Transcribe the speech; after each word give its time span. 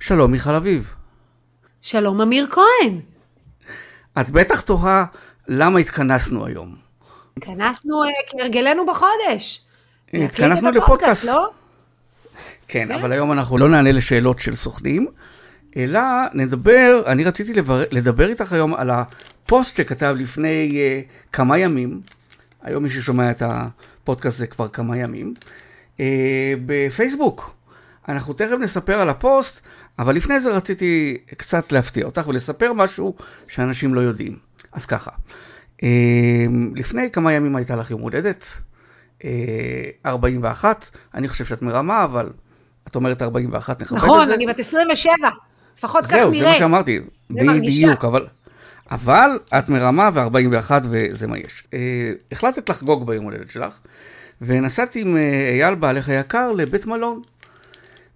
שלום 0.00 0.32
מיכל 0.32 0.54
אביב. 0.54 0.94
שלום 1.82 2.20
אמיר 2.20 2.48
כהן. 2.50 3.00
את 4.20 4.30
בטח 4.30 4.60
תוהה 4.60 5.04
למה 5.48 5.78
התכנסנו 5.78 6.46
היום. 6.46 6.76
התכנסנו 7.36 8.04
uh, 8.04 8.06
כהרגלנו 8.28 8.86
בחודש. 8.86 9.62
התכנסנו 10.12 10.70
לפודקאסט. 10.70 11.24
לא? 11.24 11.50
כן, 12.68 12.88
כן, 12.88 12.90
אבל 12.90 13.12
היום 13.12 13.32
אנחנו 13.32 13.58
לא 13.58 13.68
נענה 13.68 13.92
לשאלות 13.92 14.38
של 14.38 14.54
סוכנים, 14.54 15.06
אלא 15.76 16.00
נדבר, 16.34 17.02
אני 17.06 17.24
רציתי 17.24 17.54
לבר, 17.54 17.84
לדבר 17.90 18.28
איתך 18.28 18.52
היום 18.52 18.74
על 18.74 18.90
הפוסט 18.90 19.76
שכתב 19.76 20.14
לפני 20.18 20.70
uh, 20.72 21.32
כמה 21.32 21.58
ימים, 21.58 22.00
היום 22.62 22.82
מי 22.82 22.90
ששומע 22.90 23.30
את 23.30 23.42
הפודקאסט 23.46 24.38
זה 24.38 24.46
כבר 24.46 24.68
כמה 24.68 24.96
ימים, 24.96 25.34
uh, 25.96 26.00
בפייסבוק. 26.66 27.54
אנחנו 28.08 28.32
תכף 28.32 28.56
נספר 28.60 29.00
על 29.00 29.08
הפוסט, 29.08 29.60
אבל 29.98 30.14
לפני 30.14 30.40
זה 30.40 30.50
רציתי 30.50 31.18
קצת 31.36 31.72
להפתיע 31.72 32.04
אותך 32.04 32.28
ולספר 32.28 32.72
משהו 32.72 33.14
שאנשים 33.48 33.94
לא 33.94 34.00
יודעים. 34.00 34.36
אז 34.72 34.86
ככה, 34.86 35.10
לפני 36.74 37.10
כמה 37.10 37.32
ימים 37.32 37.56
הייתה 37.56 37.76
לך 37.76 37.90
יום 37.90 38.00
הולדת, 38.00 38.60
41, 40.06 40.90
אני 41.14 41.28
חושב 41.28 41.44
שאת 41.44 41.62
מרמה, 41.62 42.04
אבל 42.04 42.30
את 42.88 42.96
אומרת 42.96 43.22
41, 43.22 43.82
נכבד 43.82 43.96
נכון, 43.96 44.10
את 44.10 44.26
זה. 44.26 44.32
נכון, 44.32 44.34
אני 44.34 44.46
בת 44.46 44.58
27, 44.58 45.12
לפחות 45.78 46.04
כך 46.04 46.12
נראה. 46.12 46.22
זהו, 46.22 46.38
זה 46.38 46.46
מה 46.46 46.54
שאמרתי, 46.54 47.00
בדיוק, 47.30 48.04
אבל... 48.04 48.26
אבל 48.90 49.38
את 49.58 49.68
מרמה 49.68 50.10
ו-41 50.14 50.70
וזה 50.90 51.26
מה 51.26 51.38
יש. 51.38 51.66
החלטת 52.32 52.70
לחגוג 52.70 53.06
ביום 53.06 53.24
הולדת 53.24 53.50
שלך, 53.50 53.78
ונסעתי 54.42 55.00
עם 55.00 55.16
אייל 55.52 55.74
בעלך 55.74 56.08
היקר 56.08 56.52
לבית 56.52 56.86
מלון. 56.86 57.22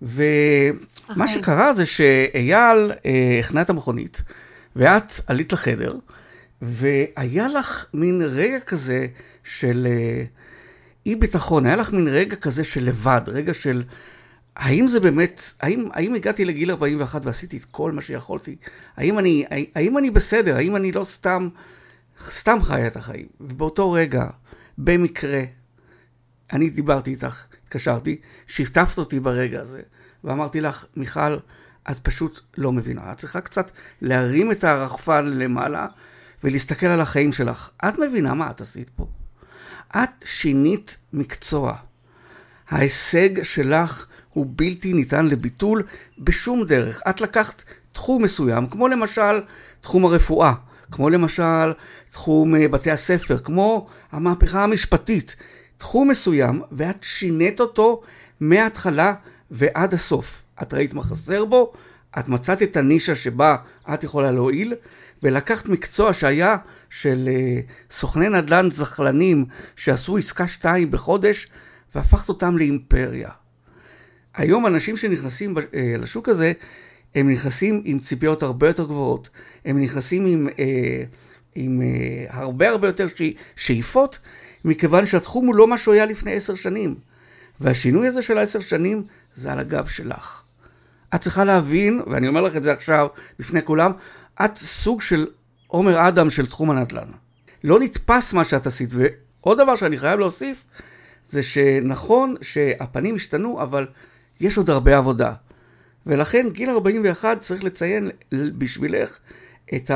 ומה 0.02 1.24
okay. 1.24 1.28
שקרה 1.28 1.72
זה 1.72 1.86
שאייל 1.86 2.92
אה, 3.06 3.36
הכנע 3.40 3.62
את 3.62 3.70
המכונית, 3.70 4.22
ואת 4.76 5.12
עלית 5.26 5.52
לחדר, 5.52 5.96
והיה 6.62 7.48
לך 7.48 7.86
מין 7.94 8.22
רגע 8.22 8.60
כזה 8.60 9.06
של 9.44 9.86
אה, 9.90 10.24
אי 11.06 11.16
ביטחון, 11.16 11.66
היה 11.66 11.76
לך 11.76 11.92
מין 11.92 12.08
רגע 12.08 12.36
כזה 12.36 12.64
של 12.64 12.84
לבד, 12.84 13.20
רגע 13.26 13.54
של 13.54 13.82
האם 14.56 14.86
זה 14.86 15.00
באמת, 15.00 15.42
האם, 15.60 15.88
האם 15.92 16.14
הגעתי 16.14 16.44
לגיל 16.44 16.70
41 16.70 17.26
ועשיתי 17.26 17.56
את 17.56 17.64
כל 17.64 17.92
מה 17.92 18.02
שיכולתי? 18.02 18.56
האם 18.96 19.18
אני, 19.18 19.44
האם 19.74 19.98
אני 19.98 20.10
בסדר? 20.10 20.56
האם 20.56 20.76
אני 20.76 20.92
לא 20.92 21.04
סתם, 21.04 21.48
סתם 22.30 22.58
חי 22.62 22.86
את 22.86 22.96
החיים? 22.96 23.26
ובאותו 23.40 23.92
רגע, 23.92 24.26
במקרה, 24.78 25.44
אני 26.52 26.70
דיברתי 26.70 27.10
איתך, 27.10 27.46
התקשרתי, 27.64 28.20
שיתפת 28.46 28.98
אותי 28.98 29.20
ברגע 29.20 29.60
הזה, 29.60 29.80
ואמרתי 30.24 30.60
לך, 30.60 30.84
מיכל, 30.96 31.36
את 31.90 31.98
פשוט 31.98 32.40
לא 32.56 32.72
מבינה. 32.72 33.12
את 33.12 33.16
צריכה 33.16 33.40
קצת 33.40 33.70
להרים 34.02 34.52
את 34.52 34.64
הרחפן 34.64 35.26
למעלה 35.26 35.86
ולהסתכל 36.44 36.86
על 36.86 37.00
החיים 37.00 37.32
שלך. 37.32 37.70
את 37.88 37.98
מבינה 37.98 38.34
מה 38.34 38.50
את 38.50 38.60
עשית 38.60 38.90
פה? 38.96 39.06
את 39.96 40.24
שינית 40.24 40.96
מקצוע. 41.12 41.76
ההישג 42.68 43.42
שלך 43.42 44.06
הוא 44.32 44.46
בלתי 44.48 44.92
ניתן 44.92 45.26
לביטול 45.26 45.82
בשום 46.18 46.64
דרך. 46.64 47.02
את 47.10 47.20
לקחת 47.20 47.64
תחום 47.92 48.22
מסוים, 48.22 48.66
כמו 48.66 48.88
למשל 48.88 49.40
תחום 49.80 50.04
הרפואה, 50.04 50.52
כמו 50.90 51.10
למשל 51.10 51.72
תחום 52.12 52.54
אה, 52.54 52.68
בתי 52.68 52.90
הספר, 52.90 53.38
כמו 53.38 53.88
המהפכה 54.12 54.64
המשפטית. 54.64 55.36
תחום 55.78 56.08
מסוים, 56.08 56.62
ואת 56.72 57.02
שינית 57.02 57.60
אותו 57.60 58.02
מההתחלה 58.40 59.14
ועד 59.50 59.94
הסוף. 59.94 60.42
את 60.62 60.74
ראית 60.74 60.94
מה 60.94 61.02
חסר 61.02 61.44
בו, 61.44 61.72
את 62.18 62.28
מצאת 62.28 62.62
את 62.62 62.76
הנישה 62.76 63.14
שבה 63.14 63.56
את 63.94 64.04
יכולה 64.04 64.32
להועיל, 64.32 64.74
ולקחת 65.22 65.66
מקצוע 65.66 66.12
שהיה 66.12 66.56
של 66.90 67.28
uh, 67.28 67.92
סוכני 67.94 68.28
נדל"ן 68.28 68.70
זחלנים 68.70 69.44
שעשו 69.76 70.16
עסקה 70.16 70.48
שתיים 70.48 70.90
בחודש, 70.90 71.48
והפכת 71.94 72.28
אותם 72.28 72.56
לאימפריה. 72.56 73.30
היום 74.34 74.66
אנשים 74.66 74.96
שנכנסים 74.96 75.58
uh, 75.58 75.60
לשוק 75.98 76.28
הזה, 76.28 76.52
הם 77.14 77.30
נכנסים 77.30 77.82
עם 77.84 77.98
ציפיות 77.98 78.42
הרבה 78.42 78.66
יותר 78.66 78.84
גבוהות, 78.84 79.30
הם 79.64 79.82
נכנסים 79.82 80.26
עם, 80.26 80.48
uh, 80.48 80.60
עם 81.54 81.82
הרבה 82.28 82.68
הרבה 82.68 82.88
יותר 82.88 83.06
שאיפות, 83.56 84.18
מכיוון 84.64 85.06
שהתחום 85.06 85.46
הוא 85.46 85.54
לא 85.54 85.68
מה 85.68 85.78
שהוא 85.78 85.94
היה 85.94 86.06
לפני 86.06 86.34
עשר 86.34 86.54
שנים. 86.54 86.94
והשינוי 87.60 88.08
הזה 88.08 88.22
של 88.22 88.38
עשר 88.38 88.60
שנים 88.60 89.04
זה 89.34 89.52
על 89.52 89.58
הגב 89.58 89.86
שלך. 89.86 90.42
את 91.14 91.20
צריכה 91.20 91.44
להבין, 91.44 92.00
ואני 92.06 92.28
אומר 92.28 92.40
לך 92.40 92.56
את 92.56 92.62
זה 92.62 92.72
עכשיו 92.72 93.06
בפני 93.38 93.62
כולם, 93.62 93.92
את 94.44 94.56
סוג 94.56 95.02
של 95.02 95.26
עומר 95.66 96.08
אדם 96.08 96.30
של 96.30 96.46
תחום 96.46 96.70
הנדל"ן. 96.70 97.08
לא 97.64 97.80
נתפס 97.80 98.32
מה 98.32 98.44
שאת 98.44 98.66
עשית. 98.66 98.90
ועוד 98.92 99.60
דבר 99.60 99.76
שאני 99.76 99.98
חייב 99.98 100.20
להוסיף, 100.20 100.64
זה 101.28 101.42
שנכון 101.42 102.34
שהפנים 102.42 103.14
השתנו, 103.14 103.62
אבל 103.62 103.86
יש 104.40 104.56
עוד 104.56 104.70
הרבה 104.70 104.96
עבודה. 104.96 105.32
ולכן 106.06 106.46
גיל 106.52 106.70
41 106.70 107.40
צריך 107.40 107.64
לציין 107.64 108.10
בשבילך 108.32 109.18
את 109.74 109.90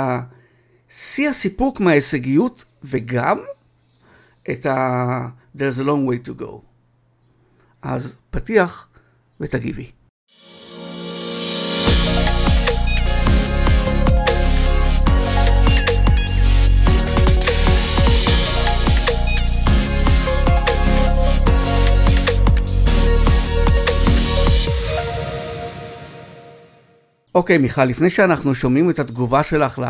שיא 0.89 1.29
הסיפוק 1.29 1.81
מההישגיות, 1.81 2.65
וגם 2.85 3.39
את 4.51 4.67
ה... 4.67 5.29
There's 5.57 5.79
a 5.79 5.85
long 5.85 6.09
way 6.09 6.29
to 6.29 6.43
go. 6.43 6.61
אז 7.83 8.17
פתיח 8.31 8.89
ותגיבי. 9.41 9.91
אוקיי, 27.35 27.59
מיכל, 27.59 27.85
לפני 27.85 28.11
שאנחנו 28.11 28.55
שומעים 28.55 28.91
את 28.91 28.99
התגובה 28.99 29.43
שלך 29.43 29.81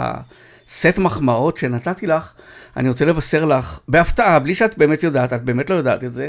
לסט 0.68 0.98
מחמאות 0.98 1.56
שנתתי 1.56 2.06
לך, 2.06 2.32
אני 2.76 2.88
רוצה 2.88 3.04
לבשר 3.04 3.44
לך, 3.44 3.80
בהפתעה, 3.88 4.38
בלי 4.38 4.54
שאת 4.54 4.78
באמת 4.78 5.02
יודעת, 5.02 5.32
את 5.32 5.42
באמת 5.42 5.70
לא 5.70 5.74
יודעת 5.74 6.04
את 6.04 6.12
זה, 6.12 6.28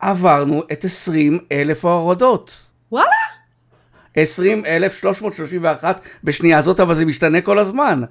עברנו 0.00 0.62
את 0.72 0.84
20 0.84 1.38
אלף 1.52 1.84
ההורדות. 1.84 2.66
וואלה? 2.92 3.08
20,331 4.16 6.00
בשנייה 6.24 6.58
הזאת, 6.58 6.80
אבל 6.80 6.94
זה 6.94 7.04
משתנה 7.04 7.40
כל 7.40 7.58
הזמן. 7.58 8.02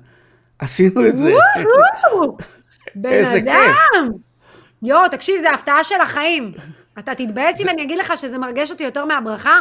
עשינו 0.60 1.08
את 1.08 1.18
זה. 1.18 1.34
וואו! 2.14 2.38
בן 2.96 3.26
אדם! 3.26 4.10
יואו, 4.84 5.10
תקשיב, 5.10 5.42
זה 5.42 5.52
הפתעה 5.52 5.84
של 5.84 6.02
החיים. 6.02 6.52
אתה 7.00 7.16
תתבאס 7.16 7.62
אם 7.62 7.70
אני 7.70 7.84
אגיד 7.84 8.00
לך 8.00 8.14
שזה 8.18 8.38
מרגש 8.38 8.72
אותי 8.72 8.84
יותר 8.84 9.06
מהברכה? 9.06 9.60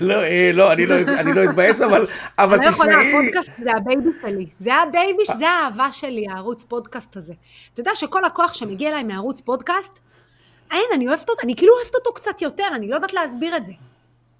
לא, 0.00 0.22
אה, 0.22 0.50
לא, 0.54 0.72
אני 0.72 0.86
לא 1.34 1.44
אתבאס, 1.44 1.80
אבל 1.80 2.06
תשמעי... 2.38 2.58
אני 2.58 2.64
לא 2.64 2.70
יכולה, 2.70 2.94
הפודקאסט 3.08 3.50
זה 3.62 3.70
ה 3.76 3.83
baby 3.83 4.10
שלי. 4.22 4.46
זה 4.58 4.74
ה 4.74 4.82
baby, 4.82 5.22
זה 5.38 5.48
האהבה 5.48 5.92
שלי, 5.92 6.26
הערוץ 6.30 6.64
פודקאסט 6.64 7.16
הזה. 7.16 7.32
אתה 7.72 7.80
יודע 7.80 7.94
שכל 7.94 8.24
הכוח 8.24 8.54
שמגיע 8.54 8.88
אליי 8.88 9.02
מערוץ 9.02 9.40
פודקאסט, 9.40 9.98
אין, 10.70 10.84
אני 10.94 11.08
אוהבת 11.08 11.30
אותו, 11.30 11.42
אני 11.44 11.56
כאילו 11.56 11.74
אוהבת 11.74 11.94
אותו 11.94 12.12
קצת 12.12 12.42
יותר, 12.42 12.66
אני 12.74 12.88
לא 12.88 12.94
יודעת 12.94 13.12
להסביר 13.12 13.56
את 13.56 13.64
זה. 13.64 13.72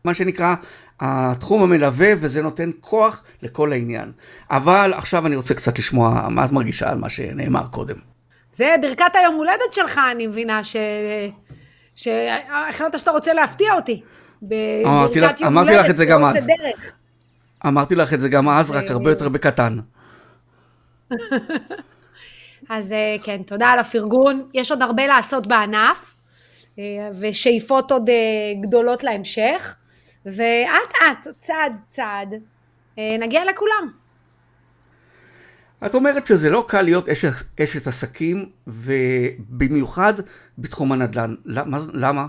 מה 0.04 0.14
שנקרא, 0.14 0.54
התחום 1.00 1.62
המלווה, 1.62 2.12
וזה 2.20 2.42
נותן 2.42 2.70
כוח 2.80 3.24
לכל 3.42 3.72
העניין. 3.72 4.12
אבל 4.50 4.92
עכשיו 4.96 5.26
אני 5.26 5.36
רוצה 5.36 5.54
קצת 5.54 5.78
לשמוע 5.78 6.28
מה 6.30 6.44
את 6.44 6.52
מרגישה 6.52 6.90
על 6.90 6.98
מה 6.98 7.10
שנאמר 7.10 7.66
קודם. 7.66 7.96
זה 8.52 8.74
ברכת 8.82 9.14
היום 9.14 9.34
הולדת 9.34 9.72
שלך, 9.72 10.00
אני 10.12 10.26
מבינה, 10.26 10.64
ש... 10.64 10.76
שהחלטת 11.94 12.98
שאתה 12.98 13.10
רוצה 13.10 13.32
להפתיע 13.32 13.74
אותי. 13.74 14.02
אמרתי 15.46 15.74
לך 15.74 15.90
את 15.90 15.96
זה 15.96 16.04
גם 16.04 16.24
אז. 16.24 16.46
אמרתי 17.66 17.94
לך 17.94 18.14
את 18.14 18.20
זה 18.20 18.28
גם 18.28 18.48
אז, 18.48 18.70
רק 18.70 18.90
הרבה 18.90 19.10
יותר 19.10 19.28
בקטן. 19.28 19.78
אז 22.70 22.92
אה, 22.92 23.16
כן, 23.22 23.42
תודה 23.42 23.66
על 23.66 23.78
הפרגון. 23.78 24.48
יש 24.54 24.70
עוד 24.70 24.82
הרבה 24.82 25.06
לעשות 25.06 25.46
בענף, 25.46 26.16
אה, 26.78 26.84
ושאיפות 27.20 27.92
עוד 27.92 28.10
אה, 28.10 28.14
גדולות 28.62 29.04
להמשך, 29.04 29.76
ואט 30.26 30.92
אט, 31.02 31.28
צעד 31.38 31.78
צעד, 31.88 32.34
נגיע 32.98 33.42
לכולם. 33.44 33.88
את 35.86 35.94
אומרת 35.94 36.26
שזה 36.26 36.50
לא 36.50 36.64
קל 36.68 36.82
להיות 36.82 37.08
אשת, 37.08 37.60
אשת 37.62 37.86
עסקים, 37.86 38.48
ובמיוחד 38.66 40.14
בתחום 40.58 40.92
הנדל"ן. 40.92 41.34
למה? 41.44 41.78
למה? 41.92 42.26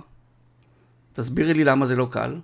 תסבירי 1.13 1.54
לי 1.54 1.63
למה 1.63 1.86
זה 1.86 1.95
לא 1.95 2.07
קל. 2.12 2.36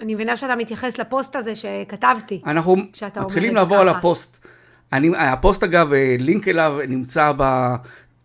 אני 0.00 0.14
מבינה 0.14 0.36
שאתה 0.36 0.56
מתייחס 0.56 0.98
לפוסט 0.98 1.36
הזה 1.36 1.54
שכתבתי. 1.54 2.42
אנחנו 2.46 2.76
מתחילים 3.16 3.54
לעבור 3.54 3.76
על 3.76 3.88
הפוסט. 3.88 4.46
אני, 4.92 5.10
הפוסט 5.16 5.64
אגב, 5.64 5.92
אה, 5.92 6.16
לינק 6.18 6.48
אליו 6.48 6.78
נמצא 6.88 7.32
ב, 7.36 7.74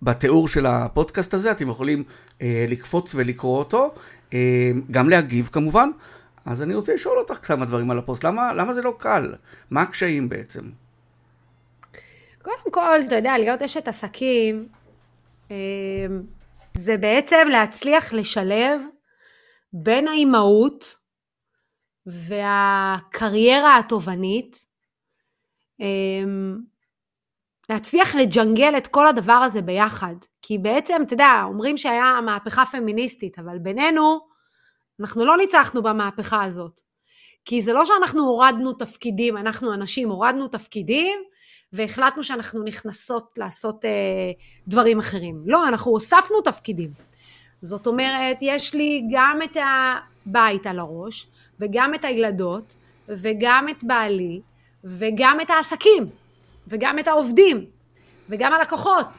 בתיאור 0.01 0.47
של 0.47 0.65
הפודקאסט 0.65 1.33
הזה, 1.33 1.51
אתם 1.51 1.69
יכולים 1.69 2.03
אה, 2.41 2.65
לקפוץ 2.69 3.15
ולקרוא 3.15 3.57
אותו, 3.57 3.93
אה, 4.33 4.71
גם 4.91 5.09
להגיב 5.09 5.49
כמובן, 5.51 5.89
אז 6.45 6.61
אני 6.61 6.75
רוצה 6.75 6.93
לשאול 6.93 7.17
אותך 7.17 7.47
כמה 7.47 7.65
דברים 7.65 7.91
על 7.91 7.97
הפוסט. 7.97 8.23
למה, 8.23 8.53
למה 8.53 8.73
זה 8.73 8.81
לא 8.81 8.95
קל? 8.97 9.33
מה 9.71 9.81
הקשיים 9.81 10.29
בעצם? 10.29 10.61
קודם 12.41 12.71
כל, 12.71 12.99
אתה 13.07 13.15
יודע, 13.15 13.37
להיות 13.37 13.61
אשת 13.61 13.87
עסקים, 13.87 14.67
אה, 15.51 15.55
זה 16.77 16.97
בעצם 16.97 17.47
להצליח 17.51 18.13
לשלב 18.13 18.81
בין 19.73 20.07
האימהות 20.07 20.95
והקריירה 22.05 23.77
התובענית, 23.77 24.65
אמ, 25.79 26.57
להצליח 27.69 28.15
לג'נגל 28.15 28.77
את 28.77 28.87
כל 28.87 29.07
הדבר 29.07 29.33
הזה 29.33 29.61
ביחד. 29.61 30.15
כי 30.41 30.57
בעצם, 30.57 31.01
אתה 31.05 31.13
יודע, 31.13 31.41
אומרים 31.43 31.77
שהיה 31.77 32.21
מהפכה 32.25 32.65
פמיניסטית, 32.65 33.39
אבל 33.39 33.57
בינינו, 33.59 34.19
אנחנו 34.99 35.25
לא 35.25 35.37
ניצחנו 35.37 35.83
במהפכה 35.83 36.43
הזאת. 36.43 36.79
כי 37.45 37.61
זה 37.61 37.73
לא 37.73 37.85
שאנחנו 37.85 38.23
הורדנו 38.23 38.73
תפקידים, 38.73 39.37
אנחנו 39.37 39.73
אנשים 39.73 40.09
הורדנו 40.09 40.47
תפקידים, 40.47 41.19
והחלטנו 41.75 42.23
שאנחנו 42.23 42.63
נכנסות 42.63 43.37
לעשות 43.37 43.85
אה, 43.85 43.89
דברים 44.67 44.99
אחרים. 44.99 45.43
לא, 45.45 45.67
אנחנו 45.67 45.91
הוספנו 45.91 46.41
תפקידים. 46.41 46.89
זאת 47.61 47.87
אומרת, 47.87 48.37
יש 48.41 48.75
לי 48.75 49.07
גם 49.11 49.39
את 49.43 49.57
הבית 50.25 50.67
על 50.67 50.79
הראש, 50.79 51.27
וגם 51.59 51.95
את 51.95 52.05
הילדות, 52.05 52.75
וגם 53.09 53.65
את 53.69 53.83
בעלי, 53.83 54.41
וגם 54.83 55.41
את 55.41 55.49
העסקים, 55.49 56.09
וגם 56.67 56.99
את 56.99 57.07
העובדים, 57.07 57.65
וגם 58.29 58.53
הלקוחות. 58.53 59.17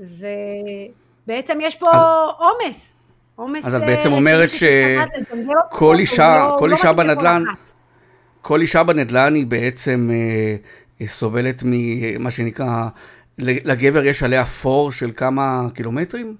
ובעצם 0.00 1.58
יש 1.62 1.76
פה 1.76 1.90
עומס. 2.38 2.94
עומס... 3.36 3.66
אז 3.66 3.74
את 3.74 3.80
בעצם 3.80 4.10
אה, 4.10 4.16
אומרת 4.16 4.48
שכל 4.48 5.96
אישה, 5.98 6.48
לא- 6.48 6.56
כל 6.58 6.66
לא 6.66 6.72
אישה 6.72 6.92
בנדל"ן, 6.92 7.42
כל 8.42 8.60
אישה 8.60 8.82
בנדל"ן 8.82 9.34
היא 9.34 9.46
בעצם 9.46 10.10
אה, 10.12 10.16
אה, 10.16 10.56
סובלת 11.06 11.62
ממה 11.64 12.30
שנקרא, 12.30 12.88
לגבר 13.38 14.04
יש 14.04 14.22
עליה 14.22 14.44
פור 14.44 14.92
של 14.92 15.10
כמה 15.16 15.66
קילומטרים? 15.74 16.36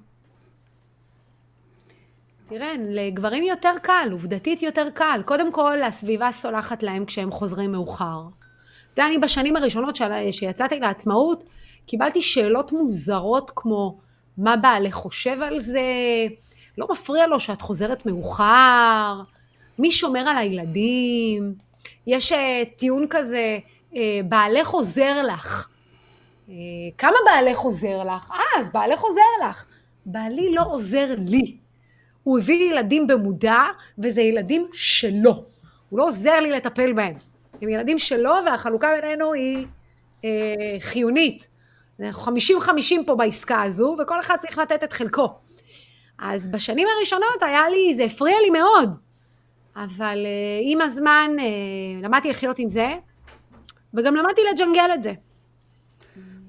תראה, 2.49 2.73
לגברים 2.89 3.45
יותר 3.45 3.73
קל, 3.83 4.09
עובדתית 4.13 4.63
יותר 4.63 4.89
קל. 4.95 5.21
קודם 5.25 5.53
כל, 5.53 5.83
הסביבה 5.83 6.33
סולחת 6.33 6.83
להם 6.83 7.05
כשהם 7.05 7.31
חוזרים 7.31 7.73
מאוחר. 7.73 8.21
יודע, 8.99 9.07
אני 9.07 9.19
בשנים 9.19 9.57
הראשונות 9.57 9.99
שיצאתי 10.31 10.81
לעצמאות, 10.81 11.51
קיבלתי 11.87 12.23
שאלות 12.23 12.73
מוזרות 12.73 13.51
כמו, 13.57 13.99
מה 14.39 14.57
בעלך 14.57 14.95
חושב 14.95 15.43
על 15.43 15.61
זה? 15.61 15.83
לא 16.79 16.87
מפריע 16.91 17.27
לו 17.27 17.41
שאת 17.41 17.61
חוזרת 17.61 18.07
מאוחר? 18.07 19.23
מי 19.79 19.91
שומר 19.91 20.21
על 20.21 20.39
הילדים? 20.39 21.55
יש 22.07 22.33
uh, 22.33 22.37
טיעון 22.77 23.07
כזה, 23.11 23.59
בעלך 24.25 24.69
עוזר 24.69 25.23
לך. 25.23 25.69
Uh, 26.49 26.51
כמה 26.99 27.17
בעלך 27.27 27.59
עוזר 27.59 28.03
לך? 28.03 28.31
אה, 28.31 28.61
אז 28.61 28.73
בעלך 28.73 29.01
עוזר 29.01 29.49
לך. 29.49 29.67
בעלי 30.07 30.55
לא 30.55 30.63
עוזר 30.67 31.15
לי. 31.19 31.57
הוא 32.23 32.39
הביא 32.39 32.71
ילדים 32.73 33.07
במודע, 33.07 33.63
וזה 33.99 34.21
ילדים 34.21 34.69
שלו. 34.73 35.45
הוא 35.89 35.99
לא 35.99 36.07
עוזר 36.07 36.41
לי 36.41 36.51
לטפל 36.51 36.93
בהם. 36.93 37.15
הם 37.63 37.69
ילדים 37.69 37.99
שלו, 37.99 38.33
והחלוקה 38.47 38.89
בינינו 39.01 39.33
היא 39.33 39.67
אה, 40.25 40.31
חיונית. 40.81 41.49
אנחנו 42.01 42.33
50-50 42.33 42.71
פה 43.07 43.15
בעסקה 43.15 43.63
הזו, 43.63 43.97
וכל 44.03 44.21
אחד 44.21 44.37
צריך 44.37 44.59
לתת 44.59 44.85
את 44.85 44.93
חלקו. 44.93 45.29
אז 46.19 46.49
בשנים 46.49 46.89
הראשונות 46.97 47.43
היה 47.43 47.69
לי, 47.69 47.95
זה 47.95 48.05
הפריע 48.05 48.37
לי 48.43 48.51
מאוד. 48.51 48.97
אבל 49.77 50.27
אה, 50.27 50.61
עם 50.63 50.81
הזמן 50.81 51.31
אה, 51.39 51.45
למדתי 52.03 52.29
לחיות 52.29 52.59
עם 52.59 52.69
זה, 52.69 52.89
וגם 53.95 54.15
למדתי 54.15 54.41
לג'נגל 54.53 54.91
את 54.95 55.03
זה. 55.03 55.13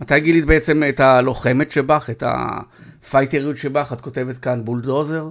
מתי 0.01 0.19
גילית 0.19 0.45
בעצם 0.45 0.83
את 0.89 1.00
הלוחמת 1.00 1.71
שבך, 1.71 2.09
את 2.09 2.24
הפייטריות 2.25 3.57
שבך? 3.57 3.94
את 3.94 4.01
כותבת 4.01 4.38
כאן 4.38 4.65
בולדוזר? 4.65 5.30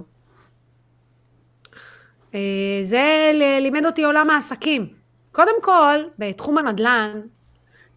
אה, 2.35 2.39
זה 2.83 3.31
לימד 3.61 3.85
אותי 3.85 4.03
עולם 4.03 4.29
העסקים. 4.29 4.87
קודם 5.31 5.61
כל, 5.61 5.99
בתחום 6.19 6.57
הנדל"ן, 6.57 7.21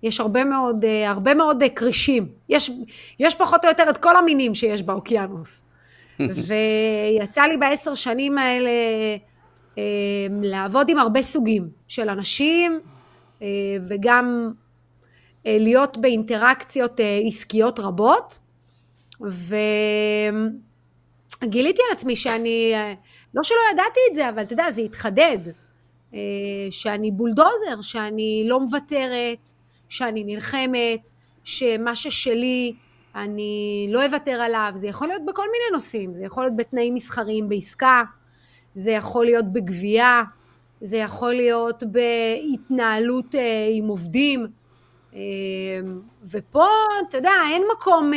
יש 0.03 0.21
הרבה 0.21 0.45
מאוד, 0.45 0.85
אה, 0.85 1.11
הרבה 1.11 1.35
מאוד 1.35 1.63
אה, 1.63 1.69
כרישים. 1.69 2.29
יש, 2.49 2.71
יש 3.19 3.35
פחות 3.35 3.65
או 3.65 3.69
יותר 3.71 3.91
את 3.91 3.97
כל 3.97 4.17
המינים 4.17 4.55
שיש 4.55 4.83
באוקיינוס. 4.83 5.65
ויצא 7.19 7.43
לי 7.43 7.57
בעשר 7.57 7.95
שנים 7.95 8.39
האלה 8.39 8.71
לעבוד 10.43 10.89
עם 10.89 10.99
הרבה 10.99 11.23
סוגים 11.23 11.69
של 11.89 12.09
אנשים, 12.09 12.81
וגם 13.89 14.53
להיות 15.45 15.99
באינטראקציות 15.99 17.01
עסקיות 17.27 17.79
רבות. 17.79 18.39
וגיליתי 21.43 21.83
על 21.89 21.97
עצמי 21.97 22.17
שאני 22.17 22.73
לא 23.35 23.43
שלא 23.43 23.59
ידעתי 23.73 24.01
את 24.11 24.15
זה, 24.15 24.29
אבל 24.29 24.43
אתה 24.43 24.53
יודע, 24.53 24.71
זה 24.71 24.81
התחדד. 24.81 25.39
אה, 26.15 26.21
שאני 26.71 27.11
בולדוזר, 27.11 27.81
שאני 27.81 28.45
לא 28.47 28.61
מוותרת, 28.61 29.49
שאני 29.89 30.25
נלחמת, 30.25 31.09
שמה 31.45 31.97
ששלי 31.97 32.75
אני 33.15 33.89
לא 33.91 34.07
אוותר 34.07 34.43
עליו, 34.43 34.73
זה 34.75 34.87
יכול 34.87 35.09
להיות 35.09 35.23
בכל 35.27 35.43
מיני 35.43 35.65
נושאים, 35.73 36.15
זה 36.15 36.25
יכול 36.25 36.45
להיות 36.45 36.57
בתנאים 36.57 36.95
מסחריים 36.95 37.49
בעסקה, 37.49 38.03
זה 38.75 38.91
יכול 38.91 39.25
להיות 39.25 39.53
בגבייה, 39.53 40.23
זה 40.81 40.97
יכול 40.97 41.35
להיות 41.35 41.83
בהתנהלות 41.83 43.35
אה, 43.35 43.69
עם 43.73 43.89
עובדים, 43.89 44.47
אה, 45.15 45.21
ופה, 46.31 46.67
אתה 47.09 47.19
יודע, 47.19 47.33
אין 47.51 47.63
מקום, 47.77 48.13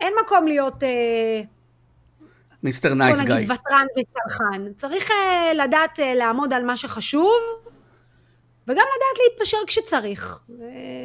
אין 0.00 0.12
מקום 0.24 0.46
להיות 0.46 0.82
mister 2.62 2.94
nice 2.94 3.20
guy. 3.20 3.26
בוא 3.26 3.34
נגיד 3.34 3.50
ותרן 3.50 3.86
וצרכן. 3.98 4.72
צריך 4.76 5.10
לדעת 5.54 5.98
לעמוד 6.02 6.52
על 6.52 6.64
מה 6.64 6.76
שחשוב, 6.76 7.32
וגם 8.68 8.76
לדעת 8.76 9.18
להתפשר 9.30 9.58
כשצריך. 9.66 10.40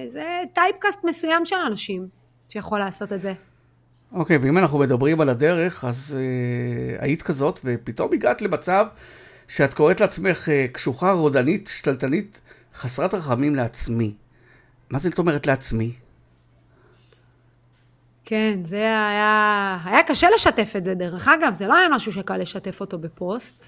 זה 0.07 0.41
typecast 0.53 1.03
מסוים 1.03 1.45
של 1.45 1.55
אנשים 1.55 2.07
שיכול 2.49 2.79
לעשות 2.79 3.13
את 3.13 3.21
זה. 3.21 3.33
אוקיי, 4.11 4.37
אוקיי, 4.37 4.39
ואם 4.43 4.57
אנחנו 4.57 4.79
מדברים 4.79 5.21
על 5.21 5.29
הדרך, 5.29 5.83
אז 5.85 6.17
אה, 6.17 7.03
היית 7.03 7.21
כזאת, 7.21 7.59
ופתאום 7.63 8.13
הגעת 8.13 8.41
למצב 8.41 8.85
שאת 9.47 9.73
קוראת 9.73 10.01
לעצמך 10.01 10.47
אה, 10.47 10.71
קשוחה, 10.71 11.11
רודנית, 11.11 11.69
שתלטנית, 11.73 12.41
חסרת 12.75 13.13
רחמים 13.13 13.55
לעצמי. 13.55 14.13
מה 14.89 14.99
זאת 14.99 15.19
אומרת 15.19 15.47
לעצמי? 15.47 15.91
כן, 18.25 18.59
זה 18.65 18.77
היה... 18.77 19.77
היה 19.85 20.03
קשה 20.03 20.27
לשתף 20.35 20.73
את 20.77 20.83
זה, 20.83 20.93
דרך 20.93 21.27
אגב, 21.27 21.53
זה 21.53 21.67
לא 21.67 21.75
היה 21.75 21.89
משהו 21.89 22.13
שקל 22.13 22.37
לשתף 22.37 22.81
אותו 22.81 22.99
בפוסט. 22.99 23.65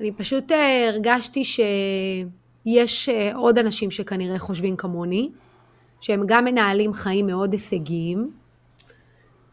אני 0.00 0.12
פשוט 0.12 0.52
אה, 0.52 0.88
הרגשתי 0.88 1.44
שיש 1.44 3.08
אה, 3.08 3.34
עוד 3.34 3.58
אנשים 3.58 3.90
שכנראה 3.90 4.38
חושבים 4.38 4.76
כמוני, 4.76 5.30
שהם 6.00 6.22
גם 6.26 6.44
מנהלים 6.44 6.92
חיים 6.92 7.26
מאוד 7.26 7.52
הישגיים, 7.52 8.30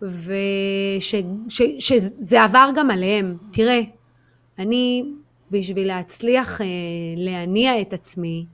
ושזה 0.01 1.03
עבר 2.43 2.69
גם 2.75 2.91
עליהם. 2.91 3.37
תראה, 3.51 3.81
אני, 4.59 5.03
בשביל 5.51 5.87
להצליח 5.87 6.61
אה, 6.61 6.65
להניע 7.17 7.81
את 7.81 7.93
עצמי, 7.93 8.45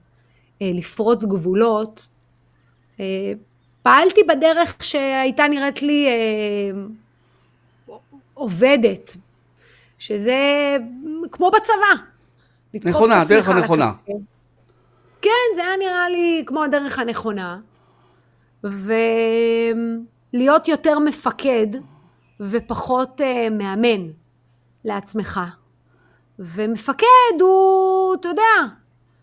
אה, 0.62 0.70
לפרוץ 0.74 1.24
גבולות, 1.24 2.08
אה, 3.00 3.32
פעלתי 3.82 4.20
בדרך 4.22 4.84
שהייתה 4.84 5.48
נראית 5.48 5.82
לי 5.82 6.06
אה, 6.08 6.70
עובדת, 8.34 9.16
שזה 9.98 10.36
כמו 11.32 11.50
בצבא. 11.50 12.04
נכונה, 12.84 13.20
הדרך 13.20 13.48
הנכונה. 13.48 13.92
כן, 15.22 15.30
זה 15.54 15.62
היה 15.62 15.76
נראה 15.76 16.08
לי 16.08 16.42
כמו 16.46 16.64
הדרך 16.64 16.98
הנכונה. 16.98 17.58
ולהיות 20.32 20.68
יותר 20.68 20.98
מפקד 20.98 21.66
ופחות 22.40 23.20
אה, 23.20 23.50
מאמן 23.50 24.06
לעצמך. 24.84 25.40
ומפקד 26.38 27.40
הוא, 27.40 28.14
אתה 28.14 28.28
יודע, 28.28 28.42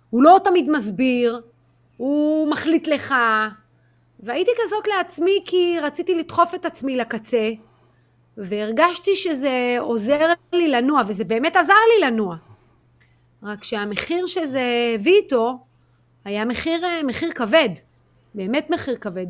הוא 0.09 0.23
לא 0.23 0.39
תמיד 0.43 0.69
מסביר, 0.69 1.41
הוא 1.97 2.47
מחליט 2.47 2.87
לך, 2.87 3.15
והייתי 4.19 4.51
כזאת 4.65 4.87
לעצמי 4.87 5.39
כי 5.45 5.79
רציתי 5.81 6.15
לדחוף 6.15 6.55
את 6.55 6.65
עצמי 6.65 6.95
לקצה, 6.95 7.49
והרגשתי 8.37 9.15
שזה 9.15 9.75
עוזר 9.79 10.33
לי 10.53 10.67
לנוע, 10.67 11.01
וזה 11.07 11.23
באמת 11.23 11.55
עזר 11.55 11.73
לי 11.73 12.05
לנוע. 12.05 12.35
רק 13.43 13.63
שהמחיר 13.63 14.25
שזה 14.25 14.61
הביא 14.95 15.15
איתו 15.15 15.59
היה 16.25 16.45
מחיר, 16.45 16.81
מחיר 17.03 17.31
כבד, 17.31 17.69
באמת 18.35 18.69
מחיר 18.69 18.95
כבד. 18.95 19.27